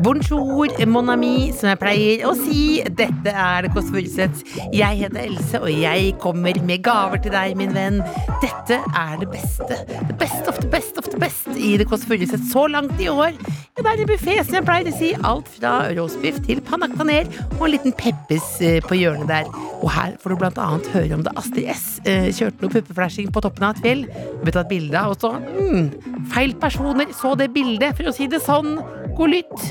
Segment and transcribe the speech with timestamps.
[0.00, 2.80] Bonjour, mon ami, som jeg pleier å si.
[2.96, 4.54] Dette er Det Kåss Furuseth.
[4.72, 7.98] Jeg heter Else, og jeg kommer med gaver til deg, min venn.
[8.40, 9.76] Dette er det beste.
[10.08, 13.10] Det beste of the best of the best i Det Kåss Furuseth så langt i
[13.12, 13.36] år.
[13.76, 15.10] Ja, det er en buffé, som jeg pleier å si.
[15.20, 19.52] Alt fra roastbiff til panna paner og en liten peppes eh, på hjørnet der.
[19.82, 23.28] Og her får du blant annet høre om da Astrid S eh, kjørte noe puppeflashing
[23.32, 24.06] på toppen av et fjell.
[24.40, 28.28] Ble tatt bilde av, og så mm, Feil personer så det bildet, for å si
[28.32, 28.78] det sånn.
[29.20, 29.62] God lytt.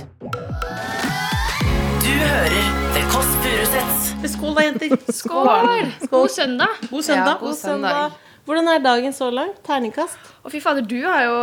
[2.04, 4.04] Du hører The Kåss Furuseths.
[4.36, 4.92] Skål da, jenter.
[5.10, 5.88] Skål!
[6.12, 6.76] God søndag.
[6.92, 7.40] God søndag.
[7.42, 8.20] God søndag.
[8.46, 9.58] Hvordan er dagen så langt?
[9.66, 10.20] Terningkast?
[10.46, 11.40] Og fy fader, du har jo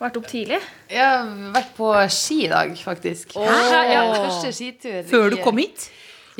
[0.00, 0.56] vært opp tidlig.
[0.88, 3.36] Jeg har vært på ski i dag, faktisk.
[3.36, 5.02] Ja, første skitur.
[5.10, 5.90] Før du kom hit?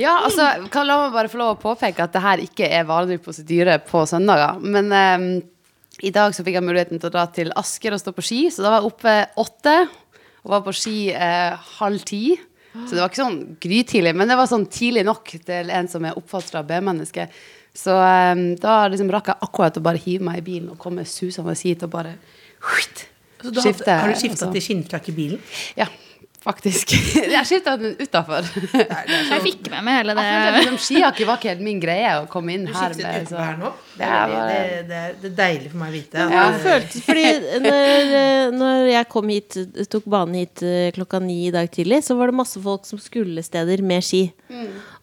[0.00, 2.89] Ja, altså, kan La meg bare få lov å påpeke at det her ikke er
[2.89, 4.56] vanlig prosedyre på søndager.
[4.65, 5.28] Men ehm,
[6.00, 8.41] i dag så fikk jeg muligheten til å dra til Asker og stå på ski,
[8.48, 9.77] så da var jeg oppe åtte
[10.45, 12.37] og var på ski eh, halv ti.
[12.75, 16.05] Så det var ikke sånn grytidlig, men det var sånn tidlig nok til en som
[16.05, 17.28] er oppfostra B-menneske.
[17.75, 21.06] Så eh, da liksom rakk jeg akkurat å bare hive meg i bilen og komme
[21.09, 22.17] susende hit og bare
[22.61, 23.11] skifte.
[23.45, 25.41] Så du har, har du skifta til skinnfrakk i bilen?
[25.77, 25.87] Ja,
[26.45, 26.92] faktisk.
[27.34, 28.47] Jeg skifta den utafor.
[28.75, 30.53] Jeg fikk med meg hele følte det.
[30.59, 33.31] liksom, skijakke var ikke helt min greie å komme inn her med.
[33.31, 33.47] Så.
[33.61, 33.73] nå?
[33.95, 36.27] Det er, det, det, er, det er deilig for meg å vite.
[36.34, 36.45] Ja.
[36.55, 37.25] Det føltes, fordi
[37.65, 39.59] når, eh, når jeg kom hit,
[39.92, 43.00] tok banen hit eh, klokka ni i dag tidlig, så var det masse folk som
[43.03, 44.27] skulle steder med ski.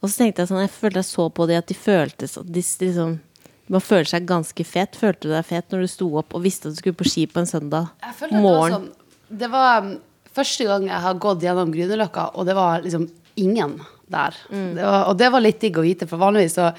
[0.02, 2.47] Og så tenkte jeg sånn, jeg følte jeg så på dem at de føltes at
[2.47, 3.19] de liksom
[3.72, 4.97] Man føler seg ganske fet.
[5.00, 7.22] Følte du deg fet når du sto opp og visste at du skulle på ski
[7.29, 8.88] på en søndag Jeg følte at det var sånn
[9.41, 9.94] Det var um,
[10.38, 13.08] første gang jeg har gått gjennom Grünerløkka, og det var liksom
[13.40, 13.78] ingen
[14.12, 14.36] der.
[14.50, 16.72] Det var, og det var litt digg å vite, for vanligvis så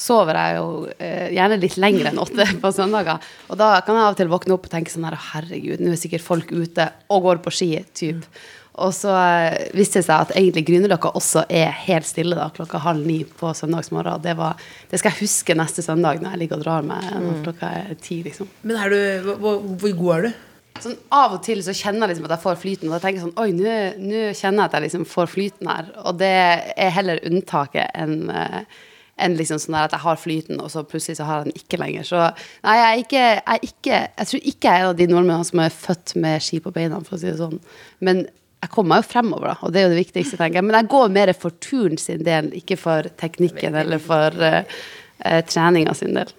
[0.00, 3.20] sover jeg jo eh, gjerne litt lenger enn åtte på søndager.
[3.50, 5.92] Og da kan jeg av og til våkne opp og tenke sånn her, herregud, nå
[5.92, 8.24] er sikkert folk ute og går på ski, typ.
[8.80, 12.80] Og så eh, viste det seg at egentlig Grünerløkka også er helt stille da, klokka
[12.80, 14.22] halv ni på søndagsmorgen.
[14.24, 14.60] Det, var,
[14.90, 17.98] det skal jeg huske neste søndag når jeg ligger og drar meg når klokka er
[18.00, 18.48] ti, liksom.
[18.64, 20.46] Men er du, hvor, hvor god er du?
[20.80, 23.18] Sånn, av og til så kjenner jeg liksom at jeg får flyten, og da tenker
[23.18, 25.90] jeg sånn Oi, nå kjenner jeg at jeg liksom får flyten her.
[26.04, 28.62] Og det er heller unntaket enn eh,
[29.20, 31.80] enn liksom sånn at jeg har flyten, og så plutselig så har jeg den ikke
[31.80, 32.06] lenger.
[32.08, 32.20] Så
[32.64, 35.08] nei, jeg er ikke Jeg, er ikke, jeg tror ikke jeg er en av de
[35.10, 37.58] nordmennene som er født med ski på beina, for å si det sånn.
[38.00, 38.24] Men
[38.60, 40.68] jeg kommer meg jo fremover, da, og det er jo det viktigste, tenker jeg.
[40.68, 44.80] Men jeg går mer for turen sin del, ikke for teknikken eller for uh,
[45.48, 46.30] treninga sin del.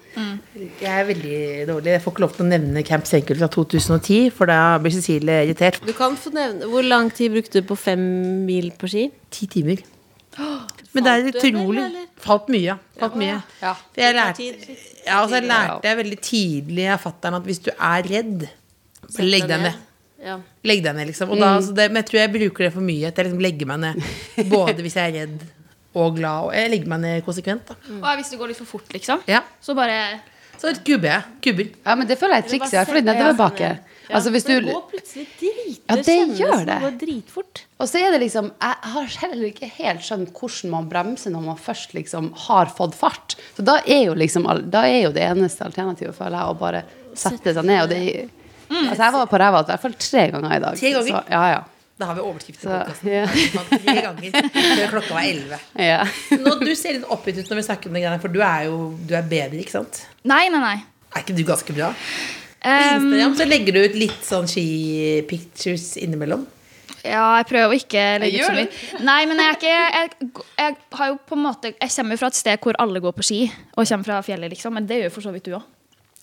[0.81, 1.93] Jeg er veldig dårlig.
[1.93, 5.45] Jeg får ikke lov til å nevne Camp Senkel fra 2010, for da blir Cecilie
[5.45, 5.79] irritert.
[5.87, 8.01] Du kan få nevne Hvor lang tid brukte du på fem
[8.47, 9.07] mil på ski?
[9.31, 9.83] Ti timer.
[10.91, 11.85] Men det er utrolig?
[12.21, 12.75] Falt mye.
[12.99, 13.37] Falt mye.
[13.61, 13.75] Ja.
[13.97, 14.49] Jeg lærte,
[15.05, 18.45] ja, og så lærte jeg veldig tidlig av fatter'n at hvis du er redd,
[19.07, 19.79] bare legg deg ned.
[20.21, 20.35] Ja.
[20.67, 21.31] Legg deg ned, liksom.
[21.33, 23.09] Og da, altså det, men jeg tror jeg bruker det for mye.
[23.09, 24.11] At jeg liksom legger meg ned.
[24.53, 25.47] Både hvis jeg er redd
[25.95, 26.47] og glad.
[26.49, 27.65] Og jeg legger meg ned konsekvent.
[27.67, 27.75] Da.
[28.01, 29.41] Og hvis det går litt for fort, liksom, Ja.
[29.61, 30.21] så bare
[30.61, 31.23] Så kubber jeg.
[31.41, 31.69] Kubber.
[31.85, 33.79] Ja, men det føler jeg er et triks, Jeg hvert nedover nedoverbakke.
[34.11, 35.79] Altså hvis du går plutselig drit.
[35.89, 36.75] Ja, det kjennes gjør det.
[36.81, 37.61] går dritfort.
[37.79, 41.41] Og så er det liksom Jeg har heller ikke helt skjønt hvordan man bremser når
[41.45, 43.35] man først liksom har fått fart.
[43.57, 46.59] Så da er jo liksom all- Da er jo det eneste alternativet, føler jeg, å
[46.59, 46.83] bare
[47.15, 47.83] sette seg ned.
[47.83, 48.29] Og det
[48.71, 50.77] Altså, jeg var på ræva i hvert fall tre ganger i dag.
[50.77, 51.07] Tre ganger?
[51.07, 51.63] Så, ja, ja.
[52.01, 53.11] Da har vi overskrift i Så, podkasten.
[53.13, 53.25] ja.
[53.85, 55.59] Tre ganger før klokka var elleve.
[55.77, 56.01] ja.
[56.41, 58.77] Nå, du ser litt oppgitt ut når vi snakker om det for du er jo
[59.05, 60.01] du er bedre, ikke sant?
[60.25, 60.77] Nei, nei, nei.
[61.11, 61.91] Er ikke du ganske bra?
[62.61, 66.43] På Um, Instagram så legger du ut litt sånn ski-pictures innimellom.
[67.01, 69.01] ja, jeg prøver å ikke legge ut så mye.
[69.07, 70.11] Nei, men jeg er ikke jeg,
[70.61, 73.15] jeg har jo på en måte Jeg kommer jo fra et sted hvor alle går
[73.17, 73.39] på ski,
[73.73, 74.75] og kommer fra fjellet, liksom.
[74.77, 75.65] Men det gjør jo for så vidt du òg.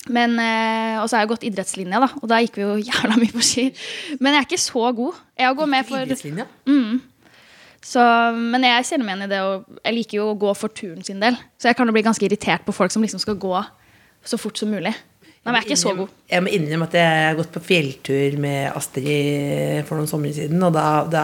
[0.07, 3.19] Men, eh, og så har jeg gått idrettslinja, da, og da gikk vi jo jævla
[3.19, 3.67] mye på ski.
[4.19, 5.19] Men jeg er ikke så god.
[5.39, 6.47] Jeg går med for Idrettslinja.
[7.79, 8.01] Så,
[8.35, 11.03] men jeg kjenner meg igjen i det, og jeg liker jo å gå for turen
[11.05, 11.37] sin del.
[11.59, 13.53] Så jeg kan jo bli ganske irritert på folk som liksom skal gå
[14.27, 14.91] så fort som mulig.
[15.39, 16.09] Nei, men jeg er ikke så god.
[16.27, 20.59] Jeg må innrømme at jeg har gått på fjelltur med Astrid for noen somre siden.
[20.67, 21.23] Og da, da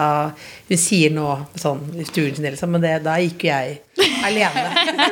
[0.70, 1.26] Hun sier nå
[1.60, 3.76] sånn turen sin del, liksom, men det, da gikk jo jeg
[4.26, 4.64] alene.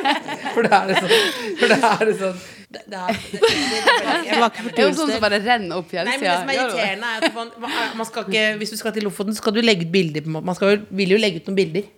[0.55, 1.15] For da er det sånn,
[1.59, 2.37] for da er det sånn
[2.75, 6.05] det, det er, det, det, var ikke er jo sånn som bare renner opp Nei,
[6.09, 9.37] men det som er irriterende, er at man, man, ikke Hvis du skal til Lofoten,
[9.37, 10.25] skal du legge ut bilder.
[10.25, 11.89] På, man skal, vil jo legge ut noen bilder.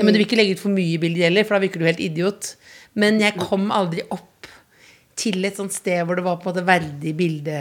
[0.00, 2.02] Men du vil ikke legge ut for mye bilder heller, for da virker du helt
[2.02, 2.54] idiot.
[2.98, 4.48] Men jeg kom aldri opp
[5.20, 7.60] til et sånt sted hvor det var på en måte verdig bilde.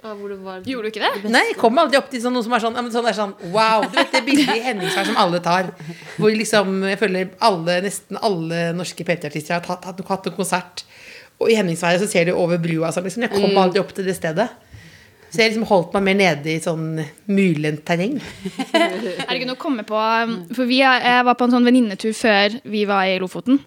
[0.00, 1.28] Gjorde du ikke det?
[1.28, 3.16] Nei, jeg kom aldri opp til sånn, noe som er sånn, ja, men sånn, er
[3.16, 3.84] sånn Wow!
[3.84, 5.68] Du vet det bildet i Henningsvær som alle tar.
[6.16, 10.86] Hvor liksom, jeg føler alle, nesten alle norske PT-artister har tatt, hatt, hatt en konsert.
[11.40, 12.92] Og i Henningsværet så ser du over brua.
[12.92, 13.24] Så liksom.
[13.26, 14.48] Jeg kom aldri opp til det stedet.
[15.30, 16.98] Så jeg liksom holdt meg mer nede i sånn
[17.30, 18.16] mylendt terreng.
[18.74, 20.00] er det ikke noe å komme på
[20.56, 23.60] For vi, jeg var på en sånn venninnetur før vi var i Lofoten.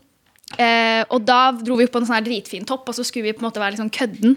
[0.61, 3.29] Eh, og da dro vi opp på en sånn her dritfin topp, og så skulle
[3.29, 4.35] vi på en måte være litt sånn kødden.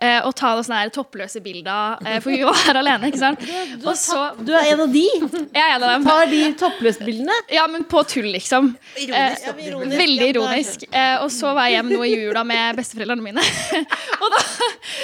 [0.00, 3.10] Eh, og ta noen sånne her toppløse bilder, eh, for vi var her alene.
[3.10, 3.44] ikke sant?
[3.84, 5.04] Og så, Du er en av de!
[5.04, 6.06] jeg er en av dem.
[6.08, 7.36] Tar de toppløsbildene?
[7.52, 8.72] Ja, men på tull, liksom.
[8.96, 9.98] Ironisk, Eh, ironisk.
[10.00, 10.84] Veldig ironisk.
[10.90, 13.44] Eh, og så var jeg hjemme nå i jula med besteforeldrene mine.
[14.22, 14.40] og da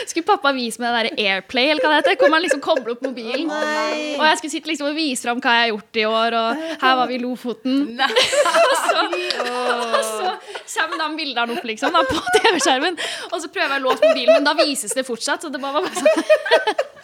[0.07, 2.19] skulle pappa vise meg det der Airplay, eller hva det heter.
[2.23, 3.51] Hvor man liksom kobler opp mobilen.
[3.51, 6.65] og jeg skulle sitte liksom og vise fram hva jeg har gjort i år, og
[6.83, 8.01] her var vi i Lofoten.
[8.01, 9.05] og, så,
[9.47, 10.33] og så
[10.75, 12.99] kommer de bildene opp liksom da, på TV-skjermen,
[13.33, 15.43] og så prøver jeg å låse mobilen, men da vises det fortsatt.
[15.47, 16.85] Så det bare var bare sånn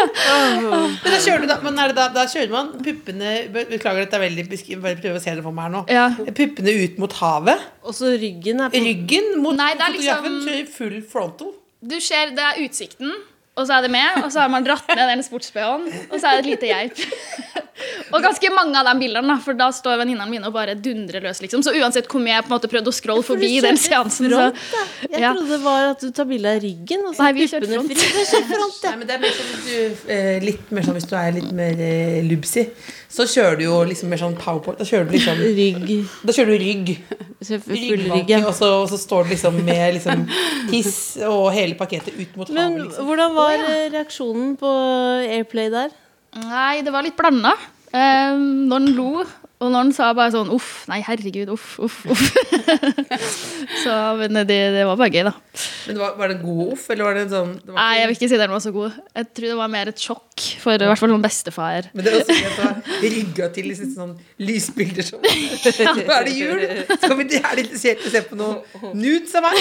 [0.00, 4.18] Men da kjører, du da, men er det da, da kjører man puppene Beklager, dette
[4.18, 4.44] er veldig
[4.82, 5.80] bare prøver å se det for meg her nå.
[5.90, 6.04] Ja.
[6.36, 7.64] Puppene ut mot havet.
[7.82, 10.38] Og så ryggen er på Ryggen mot Nei, fotografen.
[10.44, 11.52] liksom- full frontal.
[11.80, 13.14] Du ser, det er utsikten,
[13.60, 16.30] og så er det med, og så har man dratt ned den sports-BH-en, og så
[16.32, 17.02] er det et lite geip.
[18.14, 21.40] og ganske mange av de bildene, for da står venninnene mine og bare dundrer løs,
[21.44, 21.62] liksom.
[21.64, 24.48] Så uansett kom jeg på en måte prøvde å scrolle forbi den seansen, så.
[25.08, 25.32] Jeg Ja.
[25.34, 27.06] trodde det var at du tar bilde av ryggen.
[27.08, 27.88] Og så Nei, vi kjørte front.
[27.88, 27.94] fri.
[27.94, 28.90] Det er front, ja.
[28.90, 29.64] Nei, men det er mer sånn hvis
[30.04, 32.66] du eh, Litt mer sånn hvis du er litt mer eh, lubsy,
[33.10, 34.78] så kjører du jo liksom mer sånn powerpoint.
[34.78, 35.88] Da kjører du liksom Rygg.
[36.22, 36.92] Da kjører du rygg.
[37.40, 38.44] Så Full rygg, Ryggvalke, ja.
[38.46, 40.22] og, så, og så står det liksom med liksom
[40.70, 40.94] tiss
[41.26, 42.78] og hele pakketet ut mot Men.
[42.84, 43.08] Liksom.
[43.08, 44.70] hvordan var eh, reaksjonen på
[45.26, 45.92] Airplay der?
[46.38, 47.56] Nei, det var litt blanda.
[47.90, 49.24] Um, når den lo,
[49.60, 52.22] og når han sa bare sånn uff, nei, herregud, uff, uff, uff.
[53.82, 55.34] så, men det, det var bare gøy, da.
[55.84, 57.76] Men det var, var det en god uff, eller var det en sånn det var
[57.76, 58.96] Nei, jeg vil ikke si den var så god.
[59.20, 61.90] Jeg tror det var mer et sjokk for i hvert fall noen bestefar.
[61.92, 64.16] Men det er også gøy at du har rygga til liksom sånn
[64.48, 66.64] lysbilder som Nå er det jul!
[66.94, 69.60] Skal vi er litt interessert i å se på noe nudes av meg?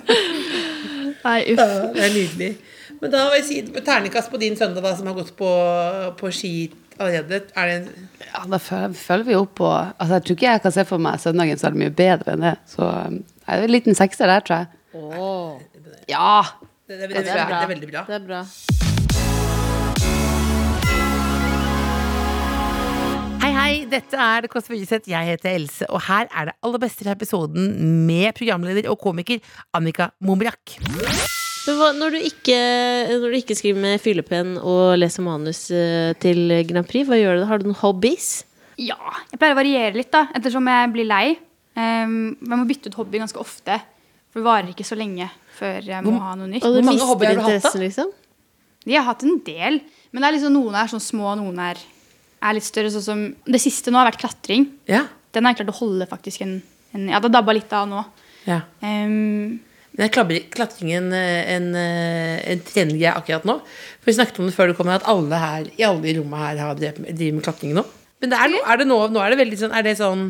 [1.28, 1.62] Nei, uff.
[1.62, 2.52] Ja, det er nydelig.
[3.00, 5.50] Men da vil jeg si terningkast på din søndag da, som har gått på,
[6.18, 6.54] på ski
[7.00, 7.42] allerede.
[7.56, 10.74] Er det en Ja, da følger, vi opp på Altså, jeg tror ikke jeg kan
[10.76, 12.56] se for meg søndagen så er det mye bedre enn det.
[12.70, 14.66] Så um, det er en liten sekser der, tror jeg.
[16.10, 16.42] Ja!
[16.86, 18.04] det, det, det, det, det er veldig bra.
[18.06, 18.44] Det er bra.
[23.40, 25.08] Hei, hei, dette er Det Kåss Furuseth.
[25.10, 27.72] Jeg heter Else, og her er det aller beste fra episoden
[28.06, 29.40] med programleder og komiker
[29.74, 31.39] Annika Momrak.
[31.66, 32.58] Men hva, når, du ikke,
[33.20, 37.36] når du ikke skriver med fyllepenn og leser manus eh, til Grand Prix, hva gjør
[37.36, 37.50] du da?
[37.50, 38.30] Har du noen hobbies?
[38.80, 38.96] Ja,
[39.28, 41.24] jeg pleier å variere litt da, ettersom jeg blir lei.
[41.76, 43.76] Um, jeg må bytte ut hobby ganske ofte,
[44.32, 45.28] for det varer ikke så lenge
[45.58, 46.64] før jeg må ha noe nytt.
[46.64, 47.84] Hvor mange hobbyer har du hatt, da?
[47.84, 48.10] liksom?
[48.86, 49.80] De har hatt en del,
[50.10, 51.80] men det er liksom noen er sånn små, noen er,
[52.40, 52.92] er litt større.
[52.94, 54.70] Sånn som det siste nå har vært klatring.
[54.88, 55.04] Ja.
[55.36, 56.56] Den har jeg klart å holde faktisk en,
[56.96, 58.06] en Ja, det dabba litt av nå.
[58.48, 58.62] ja.
[58.80, 59.60] Um,
[59.96, 63.56] Men er klabber- klatringen en, en, en jeg akkurat nå?
[63.98, 66.44] For Vi snakket om det før du kom at alle her i alle i rommet
[66.44, 67.84] her har drevet driver med klatring nå.
[68.22, 70.24] Men det er, no, er det nå, nå er det veldig sånn Er det sånn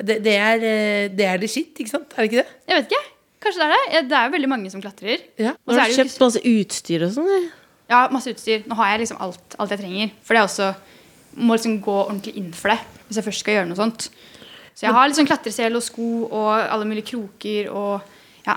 [0.00, 2.14] det, det, er, eh, det er det shit, ikke sant?
[2.14, 2.52] Er det ikke det?
[2.70, 3.08] jeg vet ikke.
[3.44, 4.02] Kanskje det er det.
[4.08, 5.24] Det er jo veldig mange som klatrer.
[5.40, 5.52] Ja.
[5.66, 7.50] Og så Har du kjøpt masse utstyr og sånn?
[7.90, 8.64] Ja, masse utstyr.
[8.70, 10.14] Nå har jeg liksom alt, alt jeg trenger.
[10.24, 10.70] For det er også
[11.40, 14.08] må liksom gå ordentlig inn for det hvis jeg først skal gjøre noe sånt.
[14.74, 18.08] Så jeg har liksom klatresel og sko og alle mulige kroker og
[18.46, 18.56] ja.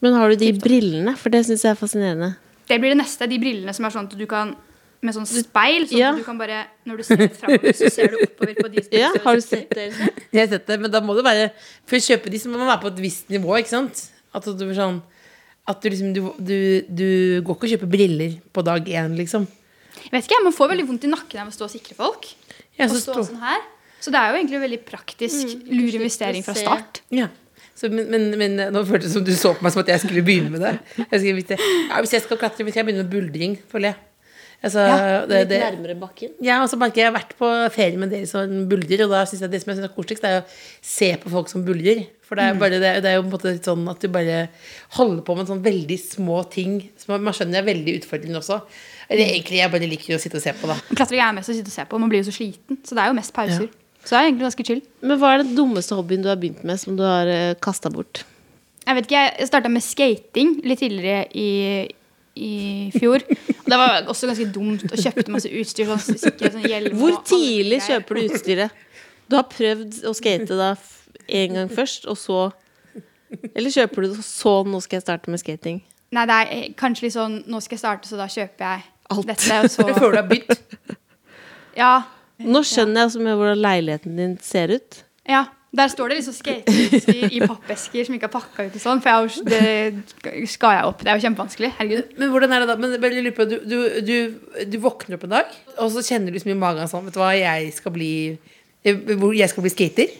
[0.00, 1.16] Men har du de brillene?
[1.20, 2.34] For det syns jeg er fascinerende.
[2.70, 3.26] Det blir det neste.
[3.28, 4.54] De brillene som er sånn at du kan
[5.02, 6.10] med sånn speil, sånn Ja.
[6.12, 9.08] at du kan bare Når du ser framover, så ser du oppover på de Ja,
[9.24, 9.86] Har du sett det?
[10.32, 11.50] Jeg har sett det, men da må du være
[11.88, 14.02] For å kjøpe de så må man være på et visst nivå, ikke sant?
[14.34, 15.00] At du blir sånn
[15.66, 16.58] At du liksom Du, du,
[16.88, 17.06] du
[17.40, 19.46] går ikke og kjøper briller på dag én, liksom.
[20.04, 22.28] Jeg vet ikke, Man får veldig vondt i nakken av å stå og sikre folk.
[22.78, 23.60] Ja, så og stå- sånn her.
[24.00, 25.56] Så det er jo egentlig veldig praktisk.
[25.68, 27.00] Lur investering fra start.
[27.12, 27.28] Ja.
[27.74, 30.02] Så, men, men, men nå føltes det som du så på meg som at jeg
[30.04, 30.74] skulle begynne med det.
[31.06, 31.58] Jeg skulle, hvis, jeg,
[31.88, 34.06] ja, hvis jeg skal klatre, hvis jeg begynner med buldring, føler jeg.
[34.60, 36.34] Altså, ja, Litt det, nærmere bakken?
[36.44, 39.14] ja, og så merker jeg jeg har vært på ferie med dere som buldrer, og
[39.14, 40.44] da synes jeg det som jeg synes er koseligst, er å
[40.84, 42.02] se på folk som buldrer.
[42.28, 44.10] For det er, bare, det, det er jo på en måte litt sånn at du
[44.12, 44.42] bare
[44.98, 48.60] holder på med sånne veldig små ting som man- man skjønner er veldig utfordrende også.
[49.08, 50.76] Eller egentlig jeg bare liker å sitte og se på, da.
[50.92, 51.98] Klatring er mest å sitte og se på.
[52.04, 52.78] Man blir jo så sliten.
[52.84, 53.64] Så det er jo mest pauser.
[54.04, 54.82] Så det er egentlig ganske chill.
[55.04, 57.92] Men hva er den dummeste hobbyen du har begynt med, som du har uh, kasta
[57.92, 58.22] bort?
[58.86, 61.50] Jeg vet ikke, jeg starta med skating litt tidligere i,
[62.40, 62.52] i
[62.96, 63.22] fjor.
[63.28, 64.86] Og det var også ganske dumt.
[64.88, 65.90] Og kjøpte masse utstyr.
[65.92, 68.80] Sånn, sikker, sånn hjelm Hvor tidlig kjøper du utstyret?
[69.30, 70.72] Du har prøvd å skate da
[71.30, 72.50] én en gang først, og så
[73.54, 75.84] Eller kjøper du det, så nå skal jeg starte med skating?
[76.10, 78.88] Nei, det er eh, kanskje litt sånn Nå skal jeg starte, så da kjøper jeg
[79.14, 79.28] Alt.
[79.28, 79.60] dette.
[79.62, 80.96] Og så Før du har begynt.
[81.78, 81.92] Ja.
[82.46, 85.02] Nå skjønner jeg altså med hvordan leiligheten din ser ut.
[85.28, 85.46] ja.
[85.70, 88.98] Der står det liksom skateutstyr i pappesker som ikke er pakka ut og sånn.
[89.04, 91.04] For jeg, jo- det skal jeg opp.
[91.06, 91.68] Det er jo kjempevanskelig.
[91.76, 92.08] Herregud.
[92.18, 92.74] Men hvordan er det da?
[92.82, 96.02] Men jeg bare lurer på, du, du, du, du våkner opp en dag, og så
[96.02, 98.10] kjenner du liksom i magen sånn Vet du hva, jeg skal bli
[98.82, 98.98] jeg,
[99.38, 100.16] jeg skal bli skater.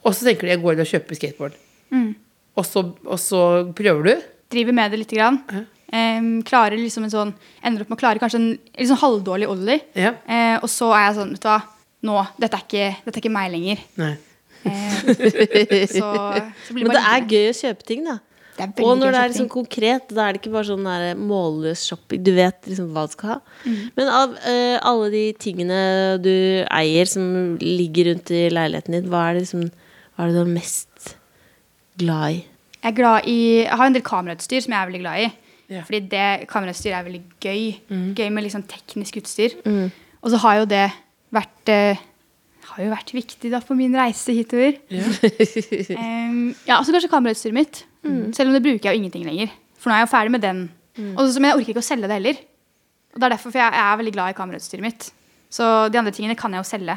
[0.00, 1.60] Og så tenker du jeg går inn og kjøper skateboard.
[1.92, 3.42] Og, så, og så
[3.76, 4.24] prøver du.
[4.56, 5.42] Driver med det lite grann.
[5.90, 7.30] Em, klarer liksom en sånn
[7.66, 9.80] Ender opp med å klare kanskje en sånn halvdårlig ollie.
[9.98, 10.14] Ja.
[10.22, 11.60] Uh, og så er jeg sånn, vet du hva.
[12.06, 13.82] Nå, dette er ikke, dette er ikke meg lenger.
[14.00, 14.14] Nei.
[14.60, 15.10] Uh,
[15.90, 16.10] så,
[16.68, 18.20] så blir Men det bare er gøy å kjøpe ting, da.
[18.60, 21.18] Det er Og når det er liksom konkret, da er det ikke bare sånn der
[21.18, 22.22] målløs shopping.
[22.26, 23.38] Du vet liksom hva du skal ha.
[23.64, 23.76] Mm.
[23.96, 25.82] Men av uh, alle de tingene
[26.22, 26.34] du
[26.66, 30.42] eier som ligger rundt i leiligheten din, hva er det liksom Hva er det du
[30.42, 31.14] er mest
[32.00, 32.42] glad i?
[32.80, 35.30] Jeg, er glad i, jeg har en del kamerautstyr som jeg er veldig glad i.
[35.70, 35.84] Ja.
[35.86, 37.64] Fordi det kamerautstyret er veldig gøy.
[38.18, 39.54] Gøy med liksom teknisk utstyr.
[40.20, 40.86] Og så har jo det
[41.32, 42.00] vært eh,
[42.70, 44.76] har jo vært viktig da på min reise hitover.
[45.94, 47.84] Em, ja, altså kanskje kamerautstyret mitt.
[48.36, 49.50] Selv om det bruker jeg jo ingenting lenger.
[49.80, 50.60] For nå er jeg jo ferdig med den.
[51.16, 52.40] Og så, men jeg orker ikke å selge det heller.
[53.14, 55.08] Og det er derfor, for jeg, jeg er veldig glad i kamerautstyret mitt.
[55.50, 56.96] Så de andre tingene kan jeg jo selge.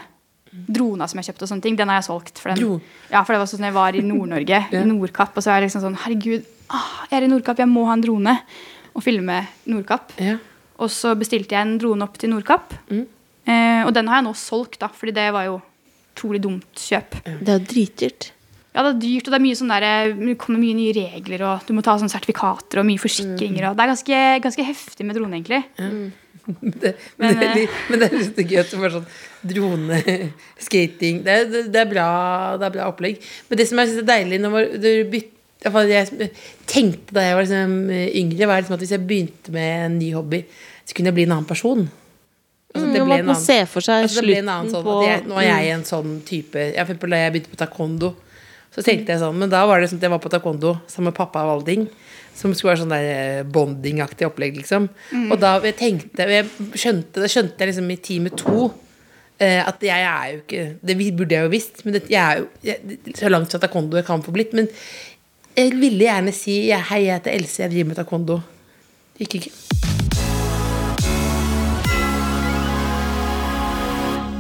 [0.54, 2.38] Drona som jeg kjøpte og sånne ting, den har jeg solgt.
[2.40, 2.80] For, den,
[3.10, 5.70] ja, for det var sånn jeg var i Nord-Norge, i Nordkapp, og så er jeg
[5.70, 8.38] liksom sånn Herregud, ah, jeg er i Nordkapp, jeg må ha en drone.
[8.94, 10.14] Og filme Nordkapp.
[10.22, 10.38] Ja.
[10.84, 12.76] Og så bestilte jeg en drone opp til Nordkapp.
[12.94, 15.58] Eh, og den har jeg nå solgt, da, fordi det var jo
[16.14, 17.18] utrolig dumt kjøp.
[17.26, 18.30] Det er jo dritdyrt.
[18.74, 21.44] Ja, det er dyrt, og det er mye sånn der, det kommer mye nye regler,
[21.46, 23.68] og du må ta sånne sertifikater og mye forsikringer.
[23.70, 25.60] Og det er ganske, ganske heftig med drone, egentlig.
[26.84, 29.06] Det, men, det litt- men det er litt gøy at det var sånn
[29.48, 32.08] droneskating det det, det, er bra,
[32.60, 33.22] det bra opplegg.
[33.50, 35.30] Men det som jeg synes er deilig når du byt-
[35.64, 36.32] i hvert fall jeg
[36.68, 37.76] tenkte da jeg var liksom
[38.20, 40.42] yngre, var liksom at hvis jeg begynte med en ny hobby,
[40.84, 41.86] så kunne jeg bli en annen person.
[42.74, 45.38] Altså, det Mm, ble en annen- se for seg altså, slutten sånn på jeg, Nå
[45.40, 48.10] er jeg en sånn type jeg, for eksempel Da jeg begynte på taekwondo,
[48.74, 51.12] så tenkte jeg sånn Men da var det sånn at jeg var på taekwondo sammen
[51.14, 51.88] med pappa og Valding.
[52.36, 54.88] Som skulle være sånn der eh, bonding-aktig opplegg, liksom.
[55.30, 58.72] Og da jeg tenkte jeg skjønte, Da skjønte jeg liksom i time to.
[59.40, 62.40] eh, At jeg er jo ikke Det burde jeg jo visst, men det, jeg er
[62.42, 64.54] jo jeg, så langt fra taekwondo jeg kan få blitt.
[64.54, 64.68] Men
[65.56, 68.42] jeg ville gjerne si Hei, jeg heter Else, jeg driver med taekwondo.
[69.18, 69.93] Det gikk ikke.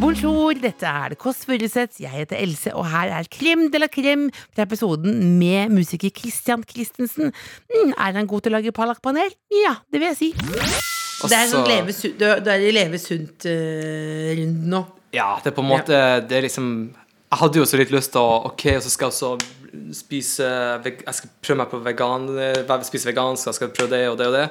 [0.03, 2.01] Bonjour, dette er Det Kåss Furuseth.
[2.03, 6.65] Jeg heter Else, og her er Krem de la Krem fra episoden med musiker Christian
[6.67, 7.31] Christensen.
[7.71, 9.31] Mm, er han god til å lage palakpanel?
[9.55, 10.29] Ja, det vil jeg si.
[10.35, 14.83] Det er sånn leve, du, du er i Leve sunt-runden nå.
[15.15, 18.11] Ja, det er på en måte Det er liksom Jeg hadde jo så litt lyst
[18.15, 20.47] til å Ok, og så skal jeg også spise
[20.83, 24.27] Jeg skal prøve meg på vegan eh, Spise vegansk, jeg skal prøve det og det
[24.33, 24.47] og det.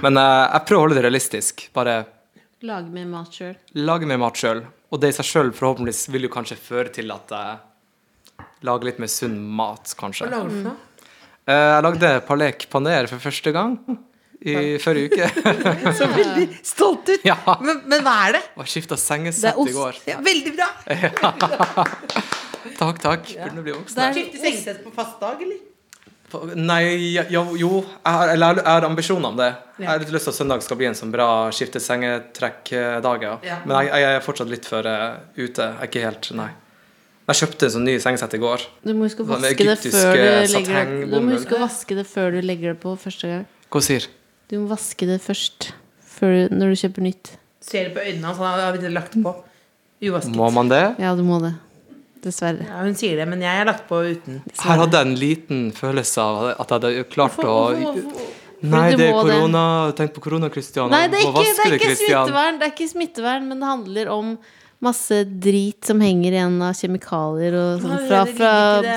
[0.00, 1.68] Men uh, jeg prøver å holde det realistisk.
[1.76, 2.00] Bare
[2.64, 3.52] Lage mer mat sjøl.
[3.76, 4.64] lage mer mat sjøl.
[4.92, 9.00] Og det i seg sjøl forhåpentligvis vil jo kanskje føre til at jeg lager litt
[9.02, 10.26] mer sunn mat, kanskje.
[10.28, 10.76] Hva lager du for noe?
[11.48, 13.76] Eh, Jeg lagde palek paner for første gang
[14.48, 15.28] i forrige uke.
[15.98, 17.24] Så veldig stolt ut.
[17.26, 17.36] Ja.
[17.64, 18.42] Men, men hva er det?
[18.62, 19.98] Jeg skifta sengesett i går.
[20.08, 20.68] Ja, veldig bra.
[22.78, 23.24] Takk, takk.
[23.34, 23.98] Burde bli voksen.
[23.98, 25.58] Det Skifte sengesett på fast dag, eller?
[26.58, 26.82] Nei,
[27.14, 29.48] ja, jo, jo jeg, har, eller jeg har ambisjoner om det.
[29.78, 33.24] Jeg har litt lyst til at søndag skal bli en sånn bra skifte sengetrekk-dag.
[33.24, 33.36] Ja.
[33.46, 33.60] Ja.
[33.64, 35.64] Men jeg, jeg er fortsatt litt for uh, ute.
[35.64, 36.50] Jeg er ikke helt Nei.
[37.28, 38.62] Jeg kjøpte en sånn ny sengesett i går.
[38.88, 41.00] Du må huske å Sånn vaske det før du eh, legger det.
[41.10, 43.42] Du må huske å vaske det før du legger det på første gang.
[43.68, 44.06] Hva sier
[44.48, 45.70] Du må vaske det først
[46.08, 47.34] før du, når du kjøper nytt.
[47.64, 49.34] Ser det på øynene hans, han har vi lagt på.
[50.08, 50.36] Uvasket.
[50.40, 50.82] Må man det?
[51.02, 51.52] Ja, du må det.
[52.24, 52.66] Dessverre.
[52.66, 54.40] Ja, hun sier det, men jeg har lagt på uten.
[54.58, 57.58] Her hadde jeg en liten følelse av at jeg hadde klart å
[58.58, 59.64] Nei, Fordi du det er korona.
[59.94, 60.90] Tenk på korona, Kristian.
[60.90, 64.10] Nei, det er, ikke, det, er ikke smittevern, det er ikke smittevern, men det handler
[64.10, 64.32] om
[64.78, 68.50] masse drit som henger igjen av kjemikalier og sånn fra, fra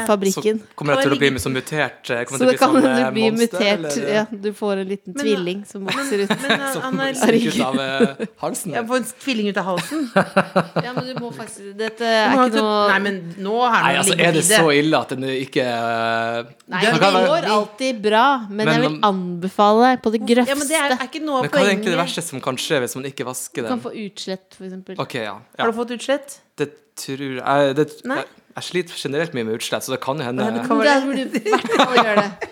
[0.06, 0.60] fabrikken.
[0.62, 2.86] Så kommer jeg til å bli med sånn mutert eh, Så det kan bli sånn
[2.86, 4.12] du blir eh, monster, mutert.
[4.14, 6.34] Ja, du får en liten Men- tvilling som vokser ut.
[6.36, 8.76] Men men, Som han er ut av eh, halsen.
[8.78, 10.06] Jeg får en tvilling ut av halsen.
[10.86, 14.00] Ja, men du må faktisk Dette er ikke noe Nei, men nå er Nei, det
[14.02, 18.62] altså, er det så ille at den ikke uh, Nei, det går alltid bra, men,
[18.64, 21.54] Men jeg vil anbefale på det Ja, men det er, er ikke noe av Men
[21.54, 23.94] hva er egentlig det verste som kan skje hvis man ikke vasker Du kan få
[24.06, 24.98] utslett, for eksempel.
[25.02, 25.36] Ok, ja.
[25.72, 26.38] Har du fått utslett?
[26.60, 26.68] Det
[27.00, 28.18] tror jeg det, Nei.
[28.20, 30.82] jeg, jeg sliter generelt mye med utslett, så det kan jo hende Ja, det kan
[30.84, 32.50] der burde du i hvert fall gjøre det.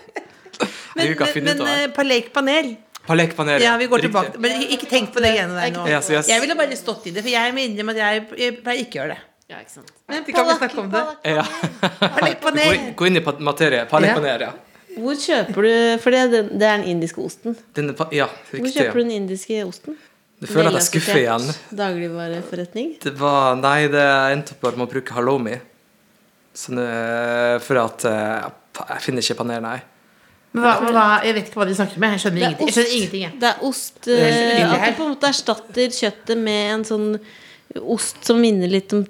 [0.96, 3.62] Men, men, men eh, Palekpanel.
[3.62, 4.10] Ja, vi går riktig.
[4.10, 5.86] tilbake Men ikke, tenk på det greiene der nå.
[5.88, 6.28] Yes, yes.
[6.28, 8.98] Jeg ville bare stått i det, for jeg må innrømme at jeg, jeg pleier ikke
[8.98, 9.22] å gjøre det.
[9.50, 9.94] Ja, ikke sant.
[10.10, 11.04] Men kan vi snakke om det?
[11.32, 11.46] Ja.
[12.18, 12.66] Palekpanel.
[12.66, 13.86] Gå, inn- gå inn i materie.
[13.90, 14.52] Palekpanel, ja.
[15.00, 15.72] Hvor kjøper du
[16.02, 17.56] For det den, det er den indiske osten.
[17.78, 19.98] Den, ja, riktig, Hvor kjøper du den indiske osten?
[20.40, 21.46] Du føler at jeg skuffer igjen.
[21.76, 22.94] Dagligvareforretning.
[23.02, 25.58] Det var Nei, det endte opp med å bruke halloumi.
[26.56, 26.74] Så
[27.62, 28.48] For at eh,
[28.80, 29.78] Jeg finner ikke paner, nei.
[30.50, 32.16] Men hva, hva, jeg vet ikke hva de snakker med.
[32.16, 32.70] Jeg skjønner er ingenting.
[32.70, 33.34] Jeg skjønner ingenting jeg.
[33.42, 36.86] Det er ost er så eh, At du på en måte erstatter kjøttet med en
[36.88, 37.10] sånn
[37.94, 39.04] ost som minner litt om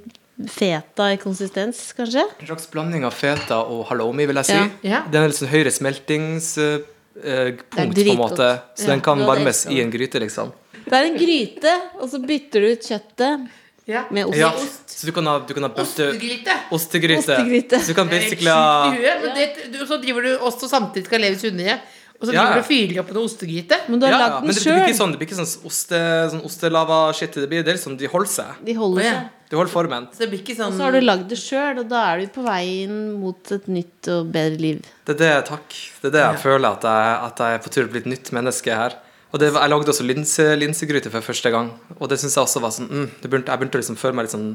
[0.51, 2.27] feta i konsistens, kanskje?
[2.41, 4.59] En slags blanding av feta og halloumi, vil jeg si.
[4.59, 4.69] Ja.
[4.91, 5.01] Ja.
[5.09, 5.73] Det er litt sånn høyere
[7.15, 8.51] smeltingspunkt, på en måte.
[8.75, 10.53] Så Ja, den kan varmes i en gryte, liksom.
[10.85, 13.49] Det er en gryte, og så bytter du ut kjøttet
[13.87, 14.05] Ja.
[14.11, 14.37] med ost.
[14.39, 14.53] Ja,
[14.87, 16.55] så du kan ha, du kan ha bøtte Ostegryte.
[16.71, 17.19] Ostegryte.
[17.35, 17.81] Ostegryte.
[17.81, 18.91] Så du kan basically ha
[19.73, 21.81] du, så driver du også samtidig skal leve sunnere.
[22.21, 22.55] Og så Ja, driver ja.
[22.55, 23.77] du og fyrer opp en ostegryte.
[23.89, 24.97] Men du har ja, ja, lagd men den det blir ikke sjøl.
[25.01, 26.01] sånn, det blir ikke sånn, oste,
[26.35, 27.39] sånn ostelava-shit.
[27.41, 28.59] Det blir det liksom, de holder seg.
[28.67, 29.29] De holder seg.
[29.51, 30.05] De holder formen.
[30.15, 32.21] Så det blir ikke sånn Og så har du lagd det sjøl, og da er
[32.21, 34.83] du på veien mot et nytt og bedre liv.
[35.09, 35.79] Det er det, takk.
[36.03, 38.03] Det er det jeg føler, at jeg, at jeg er på tur til å bli
[38.05, 38.95] et nytt menneske her.
[39.33, 42.61] Og det, jeg lagde også linse, linsegryte for første gang, og det syns jeg også
[42.63, 44.49] var sånn mm, det begynte, Jeg begynte å liksom føle meg litt sånn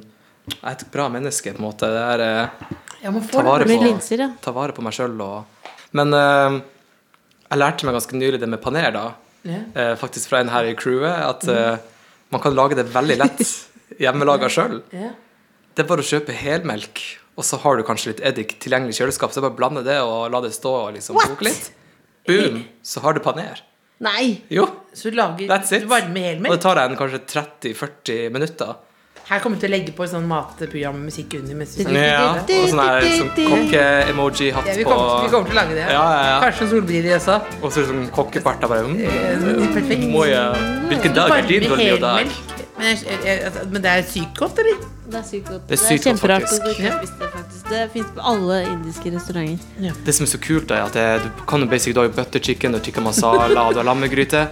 [0.52, 1.88] Jeg er et bra menneske, på en måte.
[1.92, 2.72] Det er eh,
[3.06, 4.30] Ja, man ta vare, på, linser, ja.
[4.44, 6.58] ta vare på meg sjøl og Men eh,
[7.50, 9.06] jeg lærte meg ganske nylig det med paner, da.
[9.46, 9.66] Yeah.
[9.78, 11.78] Eh, faktisk fra en her i crewet, at eh,
[12.34, 13.44] man kan lage det veldig lett
[14.02, 14.80] hjemmelaga sjøl.
[14.94, 15.14] Yeah.
[15.76, 17.04] Det er bare å kjøpe helmelk,
[17.36, 19.34] og så har du kanskje litt eddik tilgjengelig i kjøleskap.
[19.36, 21.70] Så bare blande det og la det stå og liksom koke litt.
[22.26, 22.64] Boom!
[22.82, 23.62] Så har du paner.
[24.04, 24.42] Nei!
[24.52, 25.86] Jo, Så du lager that's it.
[25.86, 28.74] du varmer Og det tar deg en kanskje 30-40 minutter.
[29.26, 31.56] Her kommer vi til å legge på sånn matprogrammusikk under.
[31.58, 32.04] Mens vi snakker.
[32.06, 35.78] Ja, og sånn her sånn kokke-emoji-hatt Ja, vi, på kommer, vi kommer til å lage
[35.80, 35.86] det.
[35.90, 36.36] Ja, ja, ja.
[36.44, 37.38] Kanskje noen solbriller også.
[37.62, 40.06] Og så sånn kokkeparter bare mm, Eh, Perfekt.
[40.14, 42.36] må jeg, Hvilken dag er din dårlige dag?
[42.76, 44.86] Men, altså, men det er sykt godt, eller?
[45.06, 45.66] Det er sykt godt.
[45.70, 46.62] Det er sykt godt, kjemperart faktisk.
[46.62, 47.70] at du ikke har spist det, faktisk.
[47.72, 50.00] Det fins på alle indiske restauranter.
[50.06, 52.44] Det som er så kult, er at det, du kan jo basic, du har butter
[52.44, 54.46] chicken, du har tikka masala, du har lammegryte.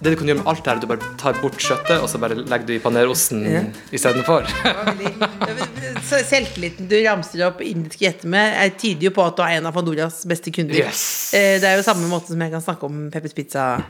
[0.00, 2.08] Det du kan gjøre med alt her, er at du bare tar bort kjøttet, og
[2.12, 3.62] så bare legger du i panerosten Ja.
[3.96, 4.44] istedenfor.
[6.26, 9.66] Selvtilliten du ramser opp indiske gjetter med, er- tyder jo på at du er en
[9.66, 10.74] av Fandoras beste kunder.
[10.76, 11.32] Yes.
[11.34, 13.82] Eh, Det er jo samme måte som jeg kan snakke om Peppers Pizza.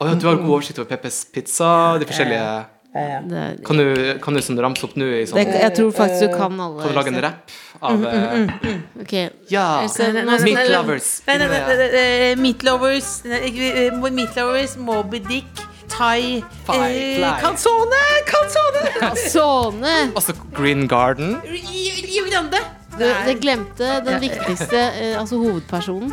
[0.00, 3.86] Å ja, du har god oversikt over Peppers Pizza, de forskjellige Det Kan du,
[4.20, 6.82] kan du sånn ramse opp nå i sånn det, jeg tror faktisk du kan alle.
[6.82, 8.50] Kan du lage en rapp av mm.
[9.00, 9.14] Ok.
[9.48, 9.64] Ja!
[9.86, 10.66] Else, Nei, nå Meat nei, nei.
[10.74, 11.08] lovers.
[11.26, 17.40] Nei, Meat Lovers, eh, Meat Lovers, Moby Dick, Thai Fly, eh.
[17.40, 18.04] Calzone!
[18.28, 19.96] Calzone!
[20.12, 21.38] Altså Green Garden.
[21.48, 22.60] Rio Grande.
[22.98, 26.12] Du, det glemte den viktigste, eh, altså hovedpersonen.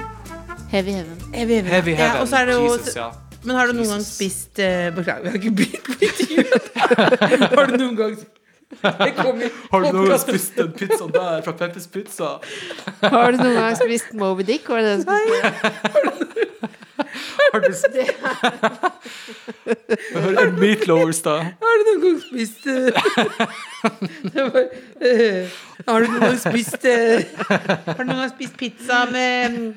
[0.71, 1.17] Heavy Heaven.
[1.33, 1.71] Heavy Heaven.
[1.71, 3.09] Heavy Ja, og så er det jo Jesus, ja.
[3.43, 6.69] Men har du noen gang spist eh, Beklager, vi har ikke begynt på intervjuet.
[7.55, 8.15] Har du noen gang
[8.79, 12.35] Det kom i Har du noen gang spist den pizzaen der fra Peppers Pizza?
[13.01, 14.67] Har du noen gang spist Moby Dick?
[14.69, 16.49] Var det det du skulle si?
[17.51, 17.73] Har du
[20.13, 21.35] Hør en Meat Lovers, da.
[21.63, 22.89] Har du noen gang spist eh,
[24.33, 24.65] det var,
[25.01, 29.69] eh, Har du noen gang spist eh, Har du noen gang spist pizza med mm,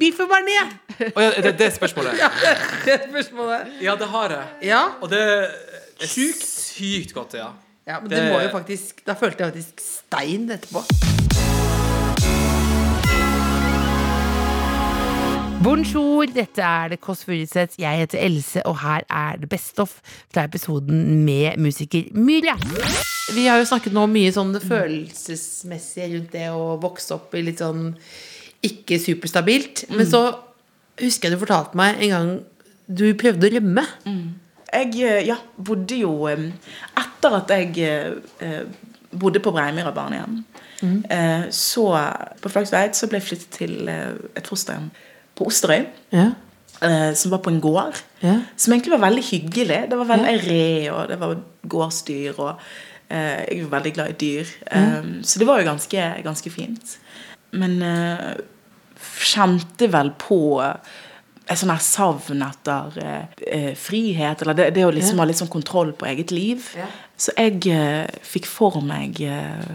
[0.00, 0.72] biff og bearnés?
[1.14, 2.12] Oh, ja, er det det spørsmålet?
[2.86, 3.74] Det er spørsmålet.
[3.82, 4.46] Ja, det har jeg.
[4.70, 4.82] Ja.
[5.00, 7.50] Og det er sykt, sykt godt, ja.
[7.86, 10.84] ja, men det Det- må jo faktisk Da følte jeg faktisk stein etterpå.
[15.62, 17.76] Bonjour, dette er Det Kåss Furuseths.
[17.78, 19.92] Jeg heter Else, og her er det Best of
[20.34, 22.56] fra episoden med musiker Myhre.
[23.34, 27.44] Vi har jo snakket nå mye sånn det følelsesmessige rundt det å vokse opp i
[27.46, 27.92] litt sånn
[28.62, 29.84] ikke superstabilt.
[29.90, 30.22] Men så
[31.00, 32.32] husker jeg du fortalte meg en gang
[32.92, 33.84] du prøvde å rømme.
[34.72, 36.46] Jeg eh, ja, bodde jo eh,
[37.00, 38.62] Etter at jeg eh,
[39.12, 40.38] bodde på Breimyra barnehjem,
[41.12, 41.84] eh, så
[42.40, 44.88] på Flagsveit så ble jeg flyttet til eh, et fosterhjem
[45.38, 45.84] på Osterøy.
[46.12, 46.30] Ja.
[46.82, 48.00] eh, Som var på en gård.
[48.22, 48.38] Ja.
[48.56, 49.82] Som egentlig var veldig hyggelig.
[49.90, 51.36] Det var veldig re, og det var
[51.68, 52.38] gårdsdyr.
[52.38, 52.50] Og
[53.08, 54.50] eh, jeg er veldig glad i dyr.
[54.72, 56.98] Eh, så det var jo ganske, ganske fint.
[57.58, 58.32] Men eh,
[59.22, 64.92] kjente vel på et sånn her savn etter eh, eh, frihet, eller det, det å
[64.94, 66.68] liksom ha litt sånn kontroll på eget liv.
[66.78, 66.88] Ja.
[67.18, 69.72] Så jeg eh, fikk for meg eh,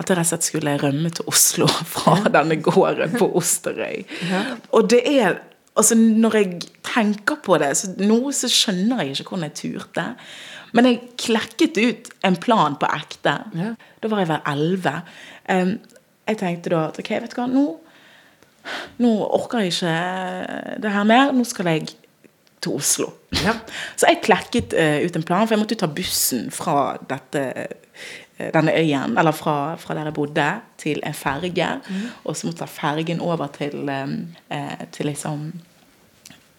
[0.00, 4.04] at jeg rett og slett skulle rømme til Oslo fra denne gården på Osterøy.
[4.76, 5.40] Og det er
[5.78, 10.02] Altså, når jeg tenker på det så Nå så skjønner jeg ikke hvordan jeg turte.
[10.76, 13.36] Men jeg klekket ut en plan på ekte.
[13.56, 13.70] Ja.
[14.02, 14.94] Da var jeg vel elleve.
[15.54, 15.76] Em,
[16.30, 17.66] jeg tenkte da at ok, vet du hva, nå
[19.00, 21.30] nå orker jeg ikke det her mer.
[21.32, 21.86] Nå skal jeg
[22.60, 23.06] til Oslo.
[23.40, 23.54] Ja.
[23.96, 26.74] Så jeg klekket uh, ut en plan, for jeg måtte jo ta bussen fra
[27.08, 31.70] dette eh, denne øyen, eller fra, fra der jeg bodde, til en ferge.
[32.24, 34.14] Og så måtte jeg ta fergen over til, eh,
[34.52, 35.50] eh, til liksom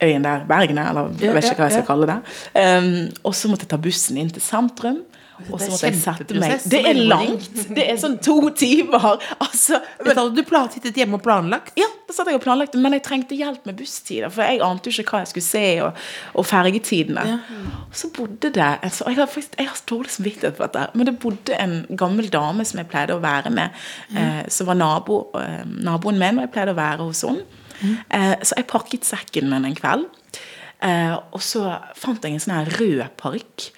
[0.01, 2.19] øyen der, Bergene, eller jeg vet ikke hva jeg skal kalle det.
[2.57, 5.03] Um, og så måtte jeg ta bussen inn til sentrum.
[5.49, 7.61] Og så måtte jeg sette meg Det er langt!
[7.71, 9.17] Det er sånn to timer!
[9.41, 11.73] Altså, Men hadde du plan, sittet hjemme og planlagt?
[11.79, 14.31] ja, da satt jeg og planlagt men jeg trengte hjelp med busstider.
[14.33, 16.01] For jeg ante jo ikke hva jeg skulle se, og,
[16.37, 17.37] og fergetidene.
[17.87, 21.09] Og så bodde det altså, Jeg har faktisk jeg har dårlig samvittighet for dette, men
[21.09, 23.81] det bodde en gammel dame som jeg pleide å være med,
[24.17, 27.45] eh, som var nabo, eh, naboen min, og jeg pleide å være hos henne.
[27.81, 30.05] Eh, så jeg pakket sekken min en kveld,
[30.85, 31.65] eh, og så
[31.97, 33.71] fant jeg en sånn her rød parykk.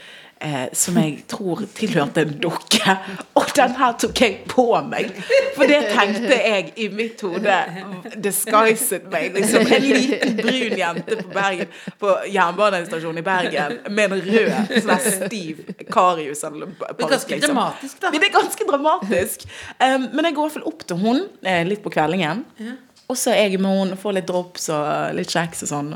[0.43, 2.97] Eh, som jeg tror tilhørte en dukke.
[3.39, 5.13] Og den her tok jeg på meg!
[5.55, 7.59] For det tenkte jeg i mitt hode
[8.25, 9.31] disguiset meg.
[9.37, 15.05] Liksom en liten brun jente på Bergen På jernbanestasjonen i Bergen med en rød, sånn
[15.07, 16.43] stiv Karius.
[16.43, 17.47] eller parykk, ganske liksom.
[17.47, 18.11] dramatisk, da.
[18.11, 19.47] Det er ganske dramatisk.
[19.79, 22.43] Um, men jeg går i hvert fall opp til hun eh, litt på kveldingen.
[23.13, 25.93] Og så er jeg med henne og får litt drops og litt kjeks og sånn.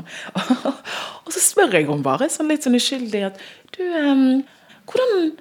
[1.24, 3.42] og så spør jeg henne bare, sånn litt sånn uskyldig, at
[3.74, 4.24] du um,
[4.88, 5.32] hvordan,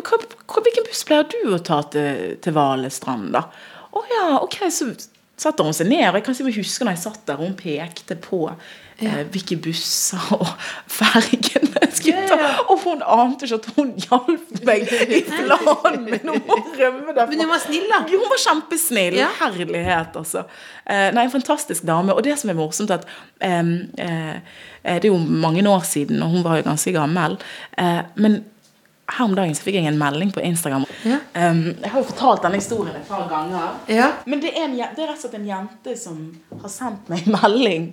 [0.00, 0.20] hva,
[0.60, 3.46] Hvilken buss pleier du å ta til, til Valestrand, da?
[3.90, 4.90] Å ja, ok, så
[5.40, 6.06] satte hun seg ned.
[6.10, 9.22] Og jeg kan si meg husker når jeg satt der, og hun pekte på eh,
[9.32, 10.50] hvilke busser og
[10.98, 12.50] fergene jeg skulle ta.
[12.66, 17.26] Og hun ante ikke at hun hjalp meg i planen min om å rømme derfra.
[17.32, 18.02] Men hun var snill, da.
[18.10, 19.18] Hun var kjempesnill.
[19.20, 19.32] Ja.
[19.40, 20.44] Herlighet, altså.
[20.84, 22.14] Eh, nei, en fantastisk dame.
[22.16, 23.08] Og det som er morsomt, at
[23.42, 24.40] um, eh,
[24.82, 27.36] Det er jo mange år siden, og hun var jo ganske gammel.
[27.76, 28.40] Uh, men
[29.10, 30.86] her om dagen så fikk jeg en melding på Instagram.
[31.04, 33.78] Em, jeg har jo fortalt denne historien et par ganger.
[33.90, 34.10] Ja.
[34.30, 36.20] Men det er, en, det er rett og slett en jente som
[36.62, 37.88] har sendt meg en melding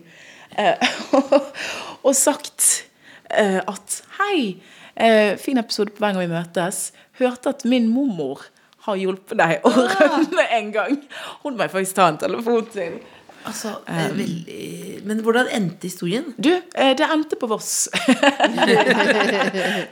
[0.58, 1.40] uh,
[2.08, 2.84] og sagt eh,
[3.30, 4.58] at Hei,
[4.96, 6.92] eh, fin episode på hver gang vi møtes.
[7.20, 8.46] Hørte at min mormor
[8.88, 10.98] har hjulpet deg å rømme en gang.
[11.44, 13.00] Hun må jeg faktisk ta en telefon til.
[13.48, 15.02] Altså, det er veldig...
[15.08, 16.26] Men hvordan endte historien?
[16.38, 17.88] Du, eh, det endte på Voss.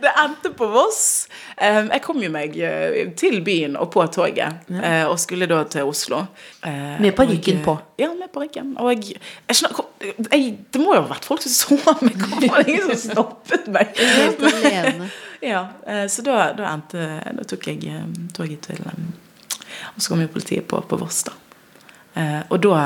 [0.03, 1.27] det endte på Voss.
[1.57, 4.37] Eh, Jeg kom jo meg eh, til byen og på toget,
[4.69, 5.05] ja.
[5.09, 6.23] og skulle da til Oslo.
[6.65, 7.77] Eh, Med parykken på.
[8.01, 8.73] Ja, med parykken.
[8.81, 9.85] Og jeg, jeg, skjønner-
[10.31, 12.19] jeg Det må jo ha vært folk som så meg.
[12.49, 13.93] Var det ingen som stoppet meg?
[14.19, 15.09] Helt alene.
[15.45, 17.03] Ja, eh, så da, da endte
[17.37, 19.01] Da tok jeg eh, toget til eh,
[19.91, 21.35] Og så kom jo politiet på, på Voss, da.
[22.15, 22.81] Eh, og da,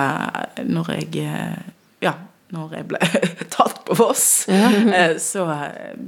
[0.65, 1.58] når jeg eh,
[2.02, 2.15] Ja,
[2.56, 3.02] når jeg ble
[3.56, 5.46] tatt på Voss, eh, så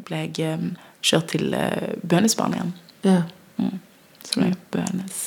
[0.08, 0.62] ble jeg
[1.06, 1.54] kjørt til
[2.02, 2.72] Bønesbarn igjen.
[3.06, 3.20] Ja.
[4.26, 5.20] Så ble jeg Bønes.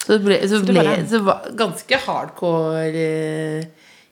[0.00, 3.04] Så det ble, så det ble var så var ganske hardcore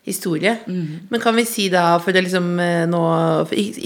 [0.09, 0.55] historie.
[0.69, 1.09] Mm.
[1.11, 2.47] Men kan vi si da, for å liksom
[2.93, 3.01] nå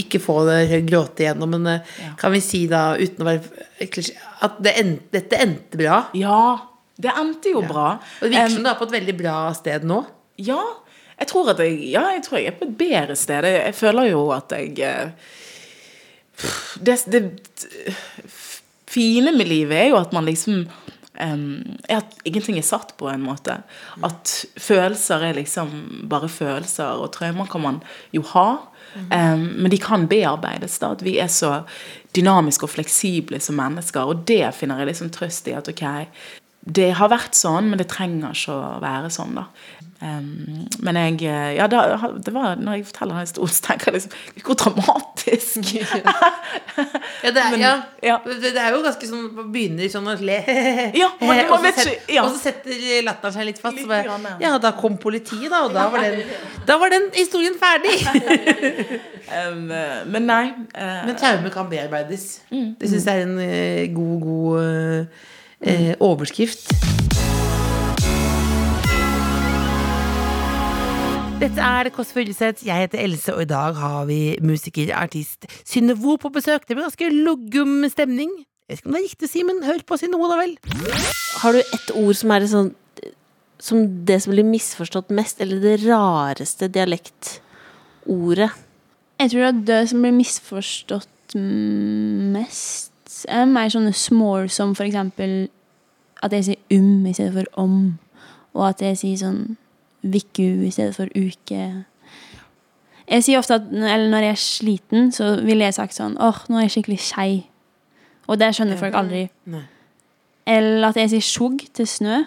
[0.03, 2.13] Ikke få det gråte igjennom, men ja.
[2.21, 6.03] kan vi si da, uten å være klisjé, at det endte, dette endte bra?
[6.19, 6.43] Ja,
[7.03, 7.97] det endte jo bra.
[8.21, 10.01] Og det virker som du er på et veldig bra sted nå.
[10.43, 10.61] Ja,
[11.19, 13.47] jeg tror jeg, ja, jeg tror jeg er på et bedre sted.
[13.47, 15.33] Jeg, føler jo at jeg eh,
[16.83, 17.23] det, det
[18.93, 20.67] fine med livet er jo at man liksom
[21.13, 21.39] er
[21.93, 23.59] At ingenting er satt på en måte.
[24.03, 28.73] At følelser er liksom bare følelser, og traumer kan man jo ha.
[28.95, 30.79] Um, men de kan bearbeides.
[30.79, 31.63] da, At vi er så
[32.17, 34.01] dynamiske og fleksible som mennesker.
[34.01, 35.53] Og det finner jeg liksom trøst i.
[35.53, 35.85] At ok,
[36.63, 39.49] det har vært sånn, men det trenger ikke å være sånn, da.
[40.03, 43.87] Um, men jeg eh, Ja, da, det var, når jeg forteller den historien, så tenker
[43.93, 45.69] jeg liksom Hvor dramatisk!
[47.23, 47.71] Ja, det er, Men- ja.
[48.03, 48.17] ja.
[48.27, 50.41] Det, det er jo ganske sånn Man begynner sånn å le.
[50.99, 52.25] Ja, man, man og, så vet set, ikke- ja.
[52.25, 53.79] og så setter latteren seg litt fast.
[53.79, 54.57] Litt bare, grann, ja.
[54.65, 56.33] da kom politiet, da, og da var den,
[56.67, 57.95] da var den historien ferdig.
[59.33, 59.55] Eh,
[60.11, 60.45] men nei.
[60.75, 62.41] Uh, Men traume kan bearbeides.
[62.51, 62.73] Mm.
[62.81, 65.31] Det syns jeg er en uh, god, god eh,
[65.63, 66.71] eh, overskrift.
[71.43, 72.63] Dette er Kåss Furuseth.
[72.63, 76.69] Jeg heter Else, og i dag har vi musikerartist Synne Vo på besøk.
[76.69, 78.31] Det blir ganske loggum stemning.
[78.71, 80.37] Jeg vet ikke om det er riktig å si, men hør på Synne Vo, da
[80.39, 80.55] vel.
[81.43, 82.71] Har du et ord som er sånn
[83.63, 88.51] Som det som blir misforstått mest, eller det rareste dialektordet?
[89.23, 92.92] Jeg tror det er det som blir misforstått mest,
[93.29, 95.49] er mer sånne small som for eksempel
[96.23, 97.99] at jeg sier um i stedet for om,
[98.55, 99.57] og at jeg sier sånn
[100.03, 101.63] viku i stedet for uke.
[103.13, 106.45] Jeg sier ofte at eller når jeg er sliten, så ville jeg sagt sånn åh,
[106.49, 107.33] nå er jeg skikkelig skei.
[108.31, 109.25] Og det skjønner folk aldri.
[109.51, 109.65] Nei.
[110.47, 112.23] Eller at jeg sier sjugg til snø.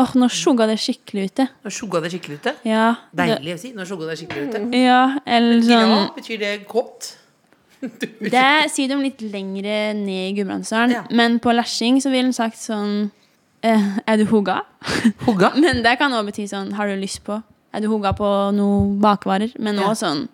[0.00, 1.48] Åh, nå sjugga det skikkelig ute.
[1.64, 2.52] Nå sjugga det skikkelig ute.
[2.68, 2.84] Ja,
[3.16, 3.72] Deilig å si.
[3.76, 4.60] Nå sjugga det skikkelig ute.
[4.78, 7.16] ja eller sånn Ja, betyr det godt?
[8.34, 10.92] Det sier de litt lengre ned i Gudbrandsdalen.
[10.98, 11.04] Ja.
[11.16, 13.10] Men på Lashing så ville han sagt sånn
[13.64, 14.58] eh, Er du hugga?
[15.26, 15.52] hugga?
[15.64, 17.38] Men det kan også bety sånn Har du lyst på?
[17.72, 19.52] Er du hugga på noe bakvarer?
[19.58, 19.88] Men Ja.
[19.92, 20.26] også sånn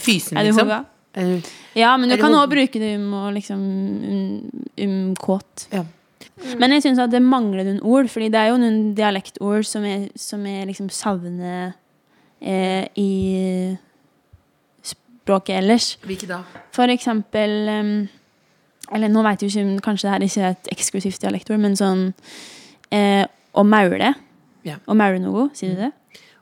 [0.00, 0.66] Fysen, Er du liksom.
[0.68, 0.84] Hugga?
[1.18, 5.66] Er du- Ja, men du kan òg bruke det om å liksom um, um, kåt.
[5.72, 5.82] Ja.
[6.58, 9.82] Men jeg syns at det mangler noen ord, Fordi det er jo noen dialektord som
[9.84, 11.72] jeg, som jeg liksom savner
[12.40, 13.76] eh, i
[15.30, 15.92] språket ellers.
[16.02, 16.42] Hvilke da?
[16.74, 18.08] For eksempel um,
[18.92, 21.60] Eller nå vet du jo ikke om kanskje det her ikke er et eksklusivt dialektord,
[21.62, 22.08] men sånn
[22.90, 23.22] eh,
[23.54, 24.12] Å maule.
[24.66, 24.76] Ja.
[24.86, 25.92] Å maule noe, sier du det?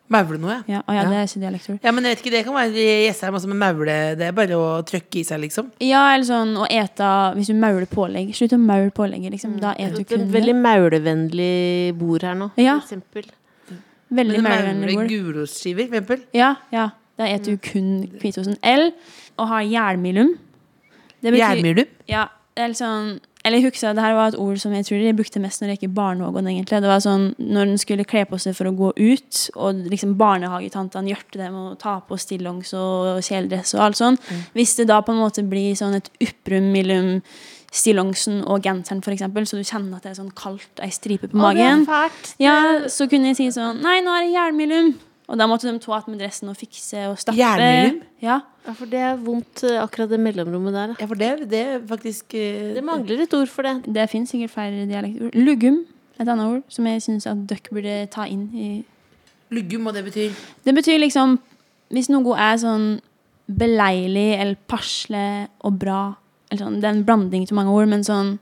[0.08, 0.62] Maule noe, ja.
[0.66, 1.08] Ja, å, ja, Ja.
[1.10, 1.78] det er ikke dialektord.
[1.84, 3.96] Ja, men jeg vet ikke, Det kan være Jessheim også med maule.
[4.16, 5.68] Det er bare å trykke i seg, liksom.
[5.84, 8.32] Ja, eller sånn å ete Hvis du mauler pålegg.
[8.36, 9.58] Slutt å maule pålegget, liksom.
[9.60, 10.40] Da eter du Det kun et det.
[10.40, 12.78] veldig maulevennlig bord her nå, Ja.
[12.80, 13.28] for eksempel.
[14.10, 15.08] Veldig Men maulevennlig maule bord.
[15.12, 16.24] gulrotskiver, for eksempel.
[16.32, 16.88] Ja, ja.
[17.18, 18.56] Da eter du kun hvitosten.
[18.62, 18.92] Eller
[19.38, 20.36] å ha jernmilum.
[21.22, 21.40] Det betyr-.
[22.08, 24.84] Ja, det er litt sånn Eller jeg husker, det her var et ord som jeg
[24.84, 26.46] tror de brukte mest når jeg gikk i barnehagen.
[26.50, 26.80] egentlig.
[26.82, 30.16] Det var sånn, Når en skulle kle på seg for å gå ut, og liksom
[30.18, 34.18] barnehagetantene hjalp dem å ta på stillongs og kjeledress og alt sånn.
[34.54, 37.22] Hvis det da på en måte blir sånn et opprum mellom
[37.72, 41.28] stillongsen og genseren, for eksempel, så du kjenner at det er sånn kaldt, ei stripe
[41.28, 42.34] på magen, fælt.
[42.42, 44.94] ja, så kunne jeg si sånn Nei, nå er det jernmilum.
[45.28, 47.36] Og da måtte de to att med dressen og fikse og stappe.
[47.36, 48.00] Jernmilum?
[48.22, 48.40] Ja.
[48.66, 50.94] Ja, for det er vondt, eh, akkurat det mellomrommet der.
[51.00, 53.94] Ja, for det, det er faktisk uh, Det mangler et ord for det.
[53.94, 55.34] Det finnes sikkert flere dialektord.
[55.34, 55.84] Lugum,
[56.18, 58.84] et annet ord som jeg syns at dere burde ta inn i
[59.50, 60.30] Luggum, og det betyr
[60.64, 61.38] Det betyr liksom
[61.88, 62.88] Hvis noe er sånn
[63.48, 66.02] beleilig eller passelig og bra
[66.50, 68.38] eller sånn, Det er en blanding til mange ord, men sånn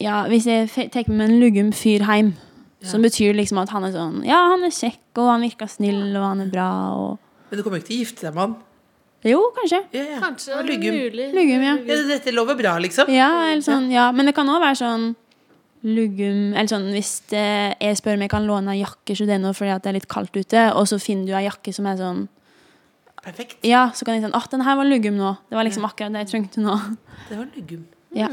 [0.00, 2.34] Ja, hvis jeg tar med meg en lugum fyr hjem,
[2.82, 6.16] så betyr liksom at han er sånn Ja, han er kjekk, og han virker snill,
[6.16, 7.18] og han er bra, og
[7.50, 8.54] Men du kommer ikke til å gifte deg med han?
[9.26, 9.82] Jo, kanskje.
[9.92, 10.18] Ja, ja.
[10.22, 11.26] Kanskje er mulig.
[11.36, 11.74] Lugum, ja.
[11.84, 13.10] Ja, dette lover bra, liksom.
[13.12, 14.06] Ja, eller sånn, ja.
[14.16, 15.10] Men det kan òg være sånn
[15.84, 17.44] lugum Eller sånn hvis det,
[17.80, 19.92] jeg spør om jeg kan låne ei jakke, så det er noe fordi at det
[19.92, 22.26] er litt kaldt ute, og så finner du ei jakke som er sånn
[23.20, 23.58] Perfekt.
[23.68, 25.34] Ja, så kan jeg sånn Å, den her var lugum nå.
[25.52, 26.78] Det var liksom akkurat det jeg trengte nå.
[27.28, 27.84] Det var lugum
[28.16, 28.32] Ja.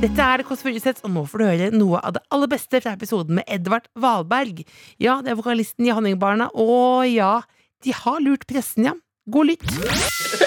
[0.00, 2.94] Dette er Kåss Furuseths, og nå får du høre noe av det aller beste fra
[2.96, 4.62] episoden med Edvard Valberg.
[4.96, 7.42] Ja, det er vokalisten i Honningbarna, og ja,
[7.84, 8.94] de har lurt pressen, ja.
[9.28, 9.66] God lytt.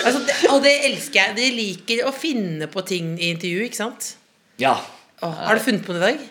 [0.02, 1.36] Altså, det, og det elsker jeg.
[1.38, 4.08] De liker å finne på ting i intervju, ikke sant?
[4.58, 4.74] Ja.
[5.22, 6.26] Åh, har du funnet på noe i dag?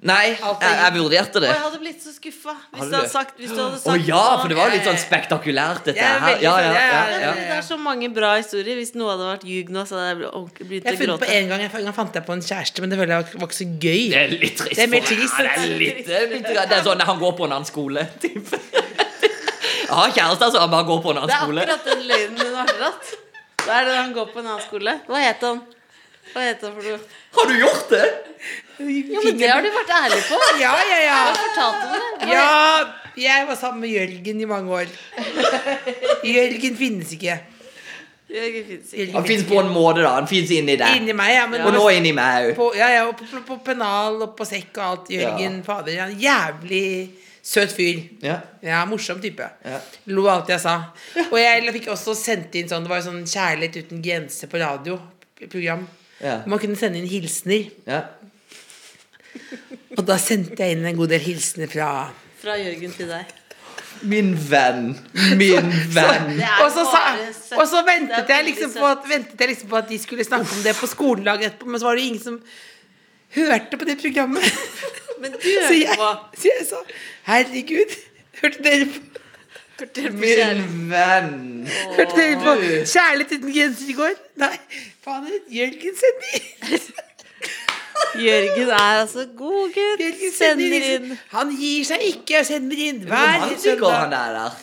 [0.00, 1.48] Nei, jeg, jeg vurderte det.
[1.50, 4.22] Og jeg hadde blitt så skuffa hvis du hadde sagt, hvis du hadde Å ja,
[4.40, 6.38] for det var litt sånn spektakulært, dette er her.
[6.40, 7.32] Ja, ja, sånn, ja, ja.
[7.36, 8.78] Det er så mange bra historier.
[8.80, 11.28] Hvis noe hadde vært ljug nå, så hadde jeg begynt å gråte.
[11.36, 13.58] en gang, en gang fant jeg på en kjæreste, men det føler jeg var ikke
[13.58, 14.06] så gøy.
[14.14, 14.78] Det er litt trist.
[14.78, 15.36] Det er mer trist.
[15.36, 17.68] Ja, det, er litt, det, er litt, det er sånn han går på en annen
[17.68, 18.06] skole.
[18.24, 18.54] typ.
[19.90, 20.62] Jeg har kjæreste, altså.
[20.62, 21.60] han bare går på en annen skole.
[21.60, 23.12] Det er akkurat den løgnen hun har dratt.
[23.66, 24.96] Da er det han går på en annen skole.
[25.10, 25.60] Hva het han?
[26.30, 26.98] Hva heter det for noe?
[27.36, 28.08] Har du gjort det?
[28.80, 30.38] Ja, men det har du vært ærlig på.
[30.62, 31.20] Ja, ja, ja.
[31.56, 32.50] Hva Ja,
[33.18, 34.92] jeg var sammen med Jørgen i mange år.
[36.24, 37.38] Jørgen finnes ikke.
[38.30, 39.12] Jørgen finnes ikke.
[39.16, 40.14] Han fins på en måte, da.
[40.20, 41.00] Han fins inni deg.
[41.00, 41.46] Inni meg, ja.
[41.50, 42.54] Men Og nå inni meg òg.
[42.58, 45.10] på, ja, ja, og på, på, på pennal og på sekk og alt.
[45.16, 45.96] Jørgen, fader.
[45.98, 46.84] Ja, jævlig
[47.42, 48.02] søt fyr.
[48.22, 48.38] Ja.
[48.64, 49.46] Ja, morsom type.
[49.66, 49.80] Ja.
[50.14, 50.76] Lo av alt jeg sa.
[51.30, 54.60] Og jeg fikk også sendt inn sånn Det var jo sånn Kjærlighet uten grenser på
[54.62, 54.98] radio.
[55.40, 55.86] Program.
[56.20, 56.40] Ja.
[56.46, 57.70] Man kunne sende inn hilsener.
[57.88, 58.04] ja.
[59.96, 61.90] Og da sendte jeg inn en god del hilsener fra
[62.40, 63.36] Fra Jørgen til deg.
[64.06, 64.94] Min venn.
[65.36, 66.30] Min venn.
[66.64, 67.00] Og så, sa,
[67.58, 70.48] og så ventet, jeg liksom på at, ventet jeg liksom på at de skulle snakke
[70.56, 72.38] om det på skolelaget etterpå, men så var det ingen som
[73.36, 74.46] hørte på det programmet.
[75.20, 76.10] Men du jeg, på.
[76.40, 76.78] så jeg sa
[77.28, 77.96] herregud,
[78.40, 79.20] hørte dere på,
[79.80, 80.72] På Min kjærlighet?
[80.90, 81.68] venn.
[81.96, 82.54] hørte dere på
[82.92, 84.16] Kjærlighet uten grenser i går?
[84.42, 84.56] Nei,
[85.04, 86.80] faen fader, Jørgen sender
[88.26, 90.00] Jørgen er altså god gutt.
[90.02, 91.04] Jørgen Sender sender inn.
[91.12, 91.18] inn.
[91.34, 94.10] Han gir seg ikke og sender inn hver Romantiker, han søndag.
[94.10, 94.34] der.
[94.34, 94.58] der.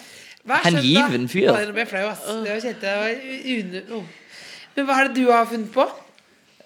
[0.48, 1.32] Hver hengiven søndag.
[1.34, 1.48] fyr.
[1.54, 2.26] Å, Nå ble jeg flau, ass.
[2.28, 3.10] Det var kjente jeg var
[3.56, 3.84] une...
[3.98, 4.04] oh.
[4.78, 5.86] Men hva er det du har funnet på?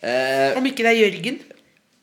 [0.01, 1.37] Eh, Om ikke det er Jørgen?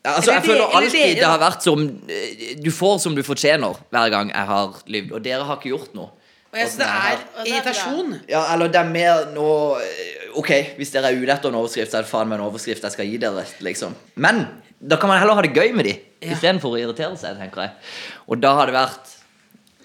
[0.05, 2.95] Ja, altså, jeg Eller føler eller alltid dere, det har vært som eh, Du får
[3.03, 6.09] som du fortjener hver gang jeg har lyvd, og dere har ikke gjort noe.
[6.51, 8.15] Og jeg synes det er er irritasjon.
[8.29, 11.91] Ja, eller det er mer nå eh, Ok, hvis dere er ute etter en overskrift,
[11.91, 13.95] så er det faen meg en overskrift jeg skal gi dere, liksom.
[14.21, 14.43] Men
[14.79, 16.33] da kan man heller ha det gøy med de, Ja.
[16.35, 17.71] istedenfor å irritere seg, tenker jeg.
[18.27, 19.13] Og da har det vært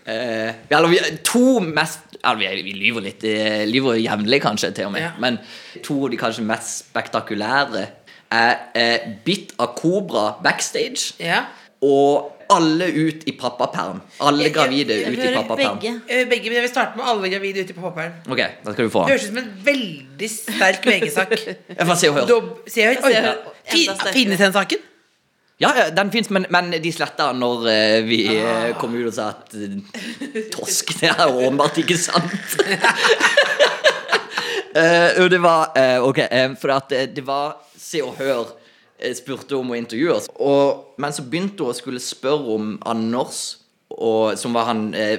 [0.06, 4.86] eh, eller vi, to mest eller vi, vi lyver litt, eh, lyver jevnlig kanskje, til
[4.88, 5.02] og med.
[5.06, 5.12] Ja.
[5.20, 5.38] Men
[5.84, 7.86] to av de kanskje mest spektakulære
[8.34, 11.44] er eh, bitt av kobra backstage Ja.
[11.84, 14.00] og alle ut i pappaperm.
[14.18, 16.00] Alle gravide ut i pappaperm.
[16.06, 18.16] Eh, Begge, men jeg vil starte med alle gravide ut i pappaperm.
[18.28, 19.04] Ok, da skal du få.
[19.04, 21.36] Det høres ut som en veldig sterk VG-sak.
[22.00, 22.50] Se og hør.
[22.66, 23.30] Se og hør.
[24.12, 24.90] Finnes den saken?
[25.62, 28.72] Ja, den fins, men, men de sletta den når eh, vi ah.
[28.78, 32.58] kom ut og sa at eh, Tosk, det er åpenbart ikke sant.
[34.76, 38.52] uh, det var uh, Ok, eh, for at eh, det var Se og Hør eh,
[39.14, 40.28] spurte om å intervjue oss.
[40.40, 43.56] Og, men så begynte hun å skulle spørre om Anders,
[43.94, 45.18] og, som var han eh,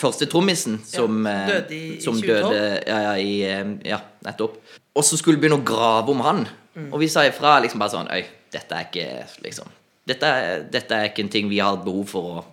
[0.00, 2.24] første trommisen som, eh, døde i- i som 2012.
[2.24, 4.56] døde ja, ja, i, eh, ja, nettopp.
[4.96, 6.46] Og så skulle begynne å grave om han.
[6.92, 9.66] Og vi sa ifra liksom bare sånn Øy, dette er ikke liksom
[10.06, 10.30] dette,
[10.70, 12.44] dette er ikke en ting vi har behov for å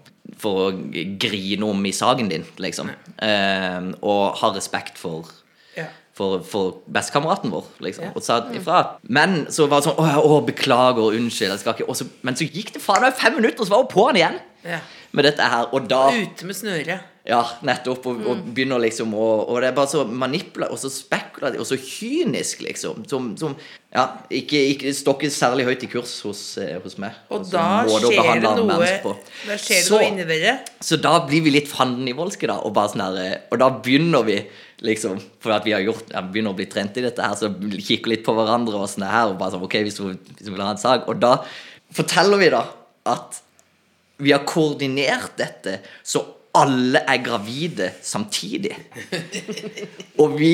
[0.42, 2.90] for å grine om i saken din, liksom.
[3.22, 5.41] Eh, og ha respekt for Ja.
[6.18, 8.12] For, for bestekameraten vår, liksom.
[8.16, 8.82] Og sa ifra.
[9.08, 12.36] Men så var det sånn Å, å beklager, unnskyld, jeg skal ikke og så, Men
[12.36, 14.80] så gikk det faen meg fem minutter, og så var hun på han igjen Ja.
[15.12, 15.70] med dette her.
[15.74, 17.08] Og da Ute med snøret.
[17.28, 18.06] Ja, nettopp.
[18.10, 21.68] Og, og begynner liksom å Og det er bare så manipulativt og så spekulativt og
[21.70, 23.04] så kynisk, liksom.
[23.10, 23.54] Som, som
[23.94, 27.14] ja, ikke, ikke står særlig høyt i kurs hos, eh, hos meg.
[27.30, 28.80] Og Altså, da skjer det noe.
[28.82, 30.60] Da skjer det Så- noe inni dere.
[30.82, 32.58] så da blir vi litt fandenivoldske, da.
[32.66, 34.40] Og, bare sånn her, eh, og da begynner vi
[34.82, 37.52] liksom For at vi har gjort, jeg begynner å bli trent i dette her, så
[37.52, 39.32] kikker litt på hverandre og sånn her.
[39.32, 41.08] Og bare sånn, ok, hvis hun, hvis hun vil ha en sag.
[41.12, 41.38] Og da
[41.94, 42.66] forteller vi da
[43.12, 43.42] at
[44.22, 46.24] vi har koordinert dette så
[46.58, 48.74] alle er gravide samtidig.
[50.22, 50.54] Og vi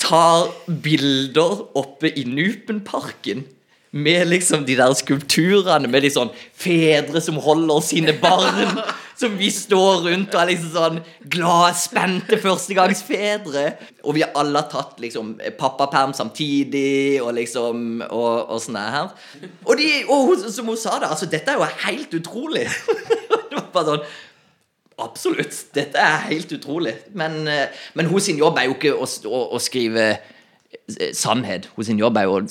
[0.00, 3.44] tar bilder oppe i Nupenparken
[3.92, 8.80] med liksom de der skulpturene med de sånn fedre som holder sine barn.
[9.16, 10.98] Som vi står rundt og er liksom sånn
[11.32, 13.62] glade, spente førstegangsfedre.
[14.04, 19.08] Og vi har alle tatt liksom pappaperm samtidig og liksom og, og sånn her.
[19.64, 22.66] Og, de, og hun- som hun sa det, altså dette er jo helt utrolig.
[23.48, 24.04] det var bare sånn
[24.96, 25.56] Absolutt.
[25.76, 26.94] Dette er helt utrolig.
[27.16, 30.10] Men, eh, men sin jobb er jo ikke å, å, å skrive
[30.88, 31.66] sannhet.
[31.76, 32.42] Hun sin jobb er jo å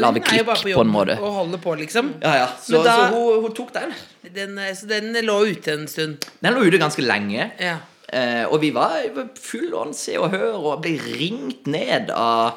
[0.00, 1.18] lage klikk på, jobb en måte.
[1.20, 2.14] Og holde på, liksom.
[2.22, 2.48] Ja, ja.
[2.64, 3.92] Så, da- så hun, hun tok den.
[4.34, 6.24] Den, eh, så den lå ute en stund.
[6.42, 7.50] Den lå ute ganske lenge.
[7.60, 7.76] Ja.
[8.08, 9.02] Eh, og vi var
[9.36, 12.54] full on Se og Hør og ble ringt ned av,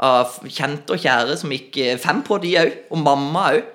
[0.00, 2.72] av kjente og kjære som gikk eh, fem på de òg.
[2.90, 3.66] Og mamma òg.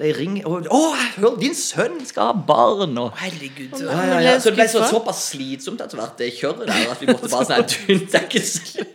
[0.00, 0.80] Ble ringt og 'Å,
[1.20, 3.78] hør, din sønn skal ha barn!' Og, Herregud.
[3.84, 4.38] ja, ja, ja.
[4.40, 7.44] Så det ble så, såpass slitsomt etter hvert, det kjøret der, at vi måtte bare
[7.44, 8.86] sånn «Du, Det er ikke så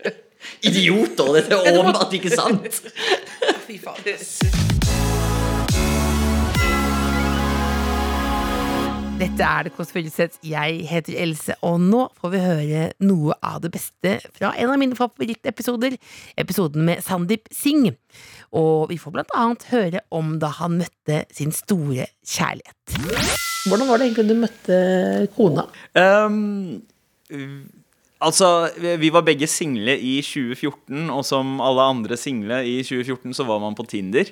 [0.65, 1.33] Idioter!
[1.39, 2.81] Dette er åpenbart ikke sant.
[3.67, 4.65] Fy faen.
[9.15, 10.41] Dette er Det Kåss Furuseth.
[10.43, 14.81] Jeg heter Else, og nå får vi høre noe av det beste fra en av
[14.81, 15.95] mine favorittepisoder,
[16.35, 17.93] episoden med Sandeep Singh.
[18.51, 22.97] Og vi får blant annet høre om da han møtte sin store kjærlighet.
[23.69, 24.81] Hvordan var det egentlig du møtte
[25.37, 25.65] kona?
[25.95, 26.83] Ehm,
[28.21, 33.43] altså, vi- var begge single i 2014, og som alle andre single i 2014, så
[33.43, 34.25] var man på Tinder.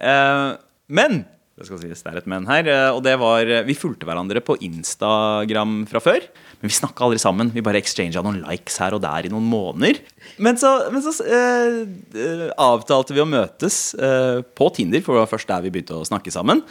[0.00, 0.56] Eh,
[0.88, 1.24] men
[1.54, 2.66] det skal sies, det er et men her.
[2.66, 6.24] eh, Og det var Vi fulgte hverandre på Instagram fra før.
[6.58, 7.50] Men vi snakka aldri sammen.
[7.52, 9.98] Vi bare exchanga noen likes her og der i noen måneder.
[10.42, 11.76] Men så, men så eh,
[12.16, 15.98] eh, avtalte vi å møtes eh, på Tinder, for det var først der vi begynte
[16.00, 16.62] å snakke sammen.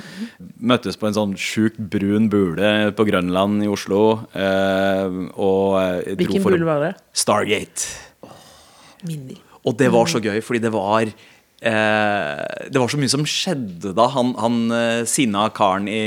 [0.60, 4.02] Møttes på en sånn sjukt brun bule på Grønland i Oslo.
[4.34, 6.94] eh, og eh, dro Hvilken bule var det?
[7.24, 7.88] Stargate.
[9.08, 9.40] Minner.
[9.64, 11.14] Og det var så gøy, fordi det var eh,
[11.64, 14.08] Det var så mye som skjedde da.
[14.14, 16.02] Han, han eh, sinna karen i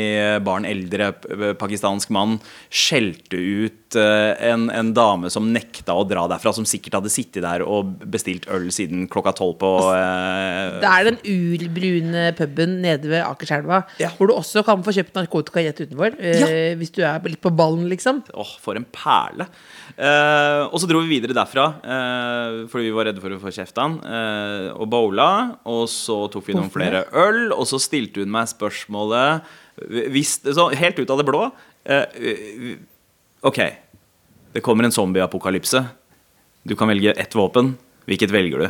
[0.45, 1.13] Barn eldre,
[1.61, 2.37] pakistansk mann,
[2.69, 7.45] skjelte ut eh, en, en dame som nekta å dra derfra, som sikkert hadde sittet
[7.47, 13.11] der og bestilt øl siden klokka tolv på eh, Det er den urbrune puben nede
[13.15, 13.83] ved Akerselva,
[14.19, 16.17] hvor du også kan få kjøpt narkotika rett utenfor.
[16.21, 18.23] eh, Hvis du er litt på ballen, liksom.
[18.35, 19.49] Åh, for en perle.
[19.97, 23.53] Eh, og så dro vi videre derfra, uh, fordi vi var redde for å få
[23.55, 23.95] kjeft av han.
[24.05, 25.29] eh, og bowla.
[25.65, 29.47] Og så tok vi noen flere øl, og så stilte hun meg spørsmålet
[30.13, 31.43] hvis, så Helt ut av det blå.
[33.45, 33.59] OK,
[34.57, 35.83] det kommer en zombieapokalypse.
[36.65, 37.75] Du kan velge ett våpen.
[38.09, 38.69] Hvilket velger du?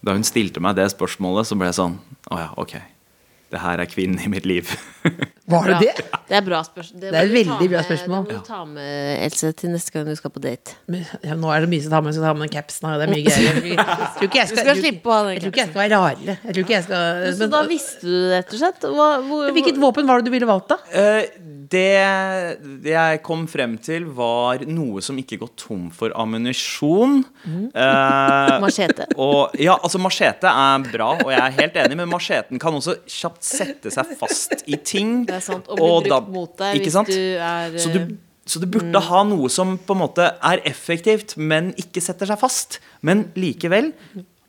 [0.00, 1.98] Da hun stilte meg det spørsmålet, så ble jeg sånn
[2.32, 2.76] Å ja, ok.
[3.52, 4.70] Det her er kvinnen i mitt liv.
[5.46, 5.92] Var det det?
[6.26, 6.98] Det er bra spørsmål.
[7.04, 8.24] Det er et veldig bra spørsmål.
[8.26, 10.74] Det må du ta med, Else, til neste gang du skal på date.
[10.90, 12.16] Men, ja, nå er det mye som tar med.
[12.16, 12.88] Skal ta med den capsen.
[12.98, 13.60] Det er mye greier.
[13.62, 16.00] Jeg tror ikke- jeg jeg Du skal slippe den Jeg tror ikke jeg skal være
[16.02, 16.34] rarere.
[16.42, 18.88] Jeg tror ikke jeg skal Så da visste du det, rett og slett?
[18.96, 20.80] Hva, hvor, Hvilket våpen var det du ville valgt, da?
[20.90, 21.30] Eh,
[21.70, 21.86] det,
[22.82, 27.20] det jeg kom frem til, var noe som ikke går tom for ammunisjon.
[27.46, 29.06] Eh, Machete.
[29.14, 32.98] og, ja, altså Machete er bra, og jeg er helt enig, men macheten kan også
[33.06, 35.24] kjapt sette seg fast i ting.
[35.26, 35.68] Det er sant.
[35.68, 38.14] Og bli brukt da- mot deg ikke hvis du er Så du, eh,
[38.46, 42.38] så du burde ha noe som på en måte er effektivt, men ikke setter seg
[42.38, 42.78] fast.
[43.02, 43.92] Men likevel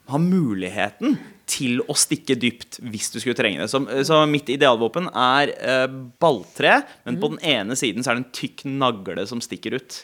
[0.10, 1.18] ha muligheten
[1.48, 3.70] til å stikke dypt hvis du skulle trenge det.
[3.72, 5.88] Så, så mitt idealvåpen er eh,
[6.20, 10.02] balltre, men på den ene siden så er det en tykk nagle som stikker ut.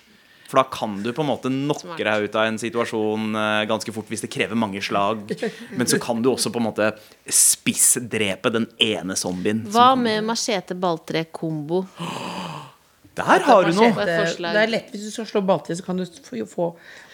[0.54, 3.90] For da kan du på en måte knocke deg ut av en situasjon eh, ganske
[3.96, 5.24] fort hvis det krever mange slag.
[5.80, 6.92] Men så kan du også på en måte
[7.26, 9.64] spissdrepe den ene zombien.
[9.74, 11.88] Hva med machete balltre kombo?
[13.14, 13.90] Der har du noe!
[13.94, 16.70] Det, det er lett hvis du skal slå balltre, så kan du få, få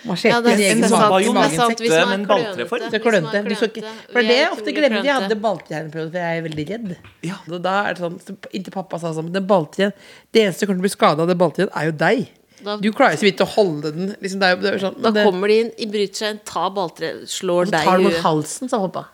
[0.08, 2.86] machete Ja, det er i egen mage- er er men balltreform.
[2.88, 2.92] klønete.
[2.94, 3.84] Det klønete.
[4.14, 6.96] For det er er ofte glemmer jeg hadde balltre her for jeg er veldig redd.
[7.28, 7.40] Ja.
[7.52, 8.20] Da er det sånn,
[8.56, 9.92] Inntil pappa sa sånn Det balltreen
[10.32, 12.30] Det eneste som kommer til å bli skada av det balltreen, er jo deg.
[12.64, 14.16] Da- Du klarer jo så vidt å holde den.
[14.22, 16.70] Liksom, det er det er sånn, Da det, kommer de inn, bryter seg inn, tar
[16.76, 19.06] balltreet, slår deg tar mot halsen, sa hoppa.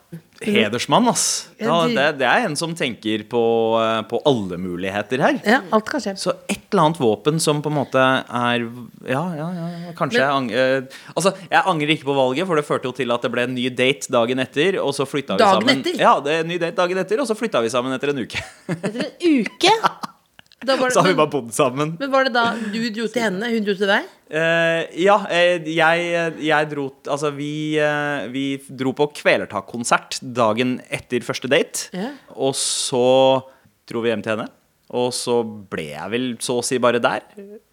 [0.41, 1.47] Hedersmann, ass.
[1.59, 3.41] Ja, det, det er en som tenker på,
[3.79, 5.37] eh, på alle muligheter her.
[5.47, 6.13] Ja, alt kan skje.
[6.19, 8.65] Så et eller annet våpen som på en måte er
[9.07, 12.89] Ja, ja, ja kanskje jeg angrer Altså, jeg angrer ikke på valget, for det førte
[12.89, 15.61] jo til at det ble en ny date dagen etter, og så flytta vi Dagen
[15.63, 15.79] sammen.
[15.85, 16.01] etter?
[16.03, 18.19] Ja, det er en ny date dagen etter, og så flytta vi sammen etter en
[18.25, 18.43] uke.
[18.75, 19.77] Etter en uke?
[20.63, 21.95] Det, Så har vi bare bodd sammen.
[21.99, 24.07] men var det da du dro til henne, hun dro til deg?
[24.25, 26.05] Uh, ja, eh, jeg,
[26.41, 31.91] jeg dro Altså, vi, uh, vi dro på Kvelertak-konsert dagen etter første date.
[31.93, 32.15] Yeah.
[32.33, 33.43] Og så
[33.85, 34.49] dro vi hjem til henne.
[34.95, 37.27] Og så ble jeg vel så å si bare der.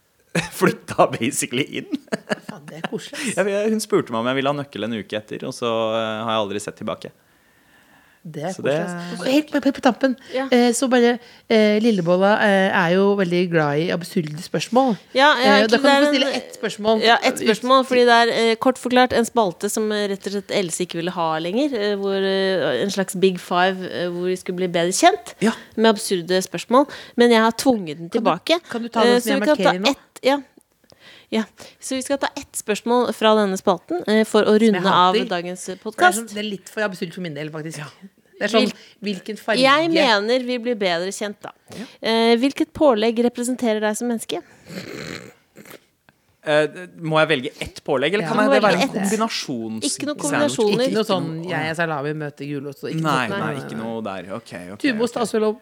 [0.58, 1.90] Flytta basically inn.
[2.48, 3.36] Faen, det er koselig.
[3.36, 6.40] hun spurte meg om jeg ville ha nøkkel en uke etter, og så har jeg
[6.42, 7.12] aldri sett tilbake.
[8.24, 10.44] Det er Så det- helt på, på, på tampen, Ja.
[10.52, 11.18] eh, så bare
[11.50, 14.96] eh, Lillebolla eh, er jo veldig glad i absurde spørsmål.
[15.12, 17.02] Ja, ja, eh, da kan du få stille ett spørsmål.
[17.02, 20.32] Ja, ett spørsmål, fordi det er eh, kort forklart en spalte som eh, rett og
[20.36, 21.74] slett Else ikke ville ha lenger.
[21.74, 25.50] Eh, hvor, eh, en slags Big Five eh, hvor vi skulle bli bedre kjent Ja.
[25.76, 26.86] med absurde spørsmål.
[27.16, 28.60] Men jeg har tvunget den tilbake.
[28.70, 29.90] kan du ta den Eh, som så jeg kan ta markerer nå?
[29.90, 30.38] ett- ja.
[31.32, 31.44] Ja.
[31.80, 35.64] Så vi skal ta ett spørsmål fra denne spalten eh, for å runde av dagens
[35.80, 35.96] podkast.
[35.96, 37.80] Det er, sånn, det er litt for absurd for min del, faktisk.
[38.36, 38.72] Det er sånn,
[39.04, 41.54] hvilken farge Jeg mener vi blir bedre kjent, da.
[42.02, 44.42] Eh, hvilket pålegg representerer deg som menneske?
[46.42, 46.66] Uh,
[46.98, 48.32] må jeg velge ett pålegg, eller Ja.
[48.32, 49.92] kan jeg, det være en kombinasjonssandwich?
[49.92, 50.84] Ikke noen kombinasjoner.
[50.88, 54.02] Ikke noe sånn jeg er salami, møter gulost og ikke Nei, noe nei, ikke noe
[54.08, 54.32] der.
[54.40, 54.82] Ok, ok.
[54.82, 55.60] Tubost er også lov.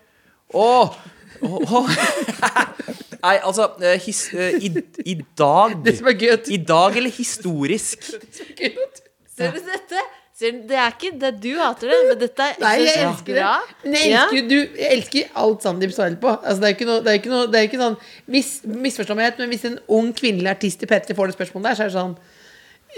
[0.56, 0.98] Åh!
[1.44, 1.94] Åh.
[3.22, 4.70] Nei, altså eh, his, eh, i,
[5.12, 8.06] I dag Det som er gøy, at- I dag eller historisk?
[9.36, 10.02] Ser du dette?
[10.40, 13.34] Ser du, det er ikke det du hater det, men dette er Nei, jeg elsker
[13.36, 13.42] det.
[13.42, 13.50] bra.
[13.84, 16.32] Men jeg elsker, du, jeg elsker alt Sandeep svarer på.
[16.32, 17.96] Altså, det er ikke noe, det er ikke noe, det er ikke sånn
[18.32, 21.84] mis, misforståelighet, men hvis en ung kvinnelig artist i P3 får det spørsmålet der, så
[21.84, 22.16] er det sånn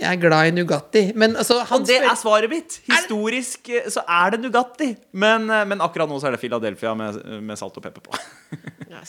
[0.00, 1.02] Jeg er glad i Nugatti.
[1.14, 2.78] Men altså, han Og det er svaret mitt!
[2.88, 4.96] Historisk eh, så er det Nugatti.
[5.12, 8.16] Men, eh, men akkurat nå så er det Philadelphia med, med salt og pepper på.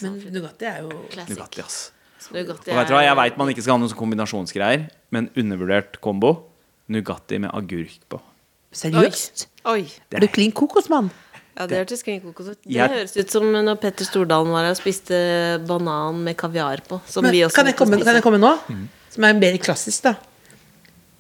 [0.02, 1.38] Men Nugatti er jo Classic.
[1.38, 1.80] Nugatti, ass.
[2.34, 4.86] Nugatti Og vet du hva, er- Jeg veit man ikke skal ha noen sånn kombinasjonsgreier,
[5.12, 6.34] men undervurdert kombo.
[6.92, 8.20] Nugatti med agurk på.
[8.76, 9.48] Seriøst?
[9.72, 9.86] Oi.
[10.12, 11.12] Er du klin kokosmann?
[11.54, 12.58] Ja, det hørtes ut.
[12.64, 16.82] Det Jeg- høres ut som når Petter Stordalen var her og spiste banan med kaviar
[16.88, 17.00] på.
[17.06, 18.58] Som Men, vi også kan, jeg komme, kan jeg komme nå?
[19.14, 20.16] Som er mer klassisk, da.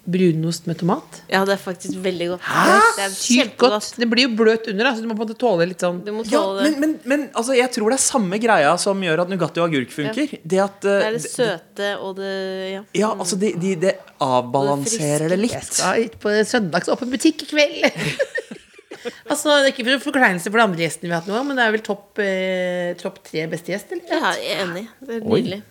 [0.03, 1.21] Brunost med tomat.
[1.31, 2.41] Ja, det er faktisk veldig godt.
[2.43, 2.79] Hæ?
[2.97, 3.85] Det er Sykt godt.
[4.01, 6.09] Det blir jo bløt under, så du må på en måte tåle litt sånn Du
[6.11, 6.65] må Ja, det.
[6.65, 9.69] men, men, men altså, jeg tror det er samme greia som gjør at Nugatti og
[9.71, 10.33] agurk funker.
[10.43, 12.33] Det at eh, Det er det søte og det
[12.73, 12.83] Ja.
[12.99, 13.93] Ja, altså det, de, de
[14.27, 15.71] avbalanserer det det, litt.
[15.71, 17.87] skal ut på søndagsåpen butikk i kveld.
[19.31, 21.59] altså, det er ikke for forkleinelse for de andre gjestene vi har hatt nå, men
[21.59, 24.07] det er vel topp eh, topp tre beste gjest, eller?
[24.11, 24.85] Ja, jeg er enig.
[24.99, 25.61] Det er nydelig.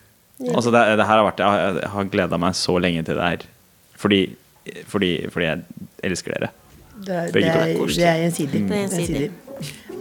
[0.57, 3.21] Altså det, det her har vært Jeg har, jeg har gleda meg så lenge til
[3.21, 3.45] det her.
[4.03, 4.21] Fordi,
[4.91, 6.51] fordi, fordi jeg elsker dere.
[7.03, 8.63] Det er, det Begge to er, det er gjensidig.
[8.67, 9.31] Er gjensidig.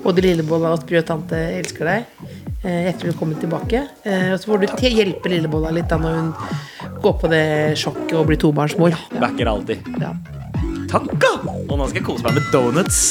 [0.02, 2.22] Både Lillebolla og Sprø tante elsker deg.
[2.64, 3.84] Eh, Hjertelig velkommen tilbake.
[4.06, 6.32] Eh, Og så får du til hjelpe Lillebolla litt da når hun
[7.06, 7.44] går på det
[7.82, 8.98] sjokket og blir tobarnsmor.
[9.22, 9.86] Backer alltid.
[10.02, 10.14] Ja.
[10.92, 11.36] Takka!
[11.70, 13.04] Og nå skal jeg kose meg med donuts.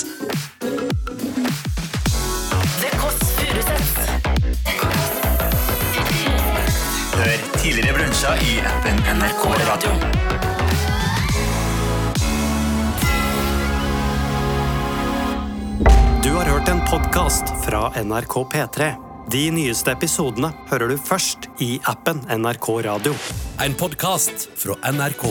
[7.15, 10.40] Hør tidligere brunsja i appen NRK Radio.
[16.25, 18.91] Du har hørt en podkast fra NRK P3.
[19.33, 23.15] De nyeste episodene hører du først i appen NRK Radio.
[23.65, 25.31] En podkast fra NRK.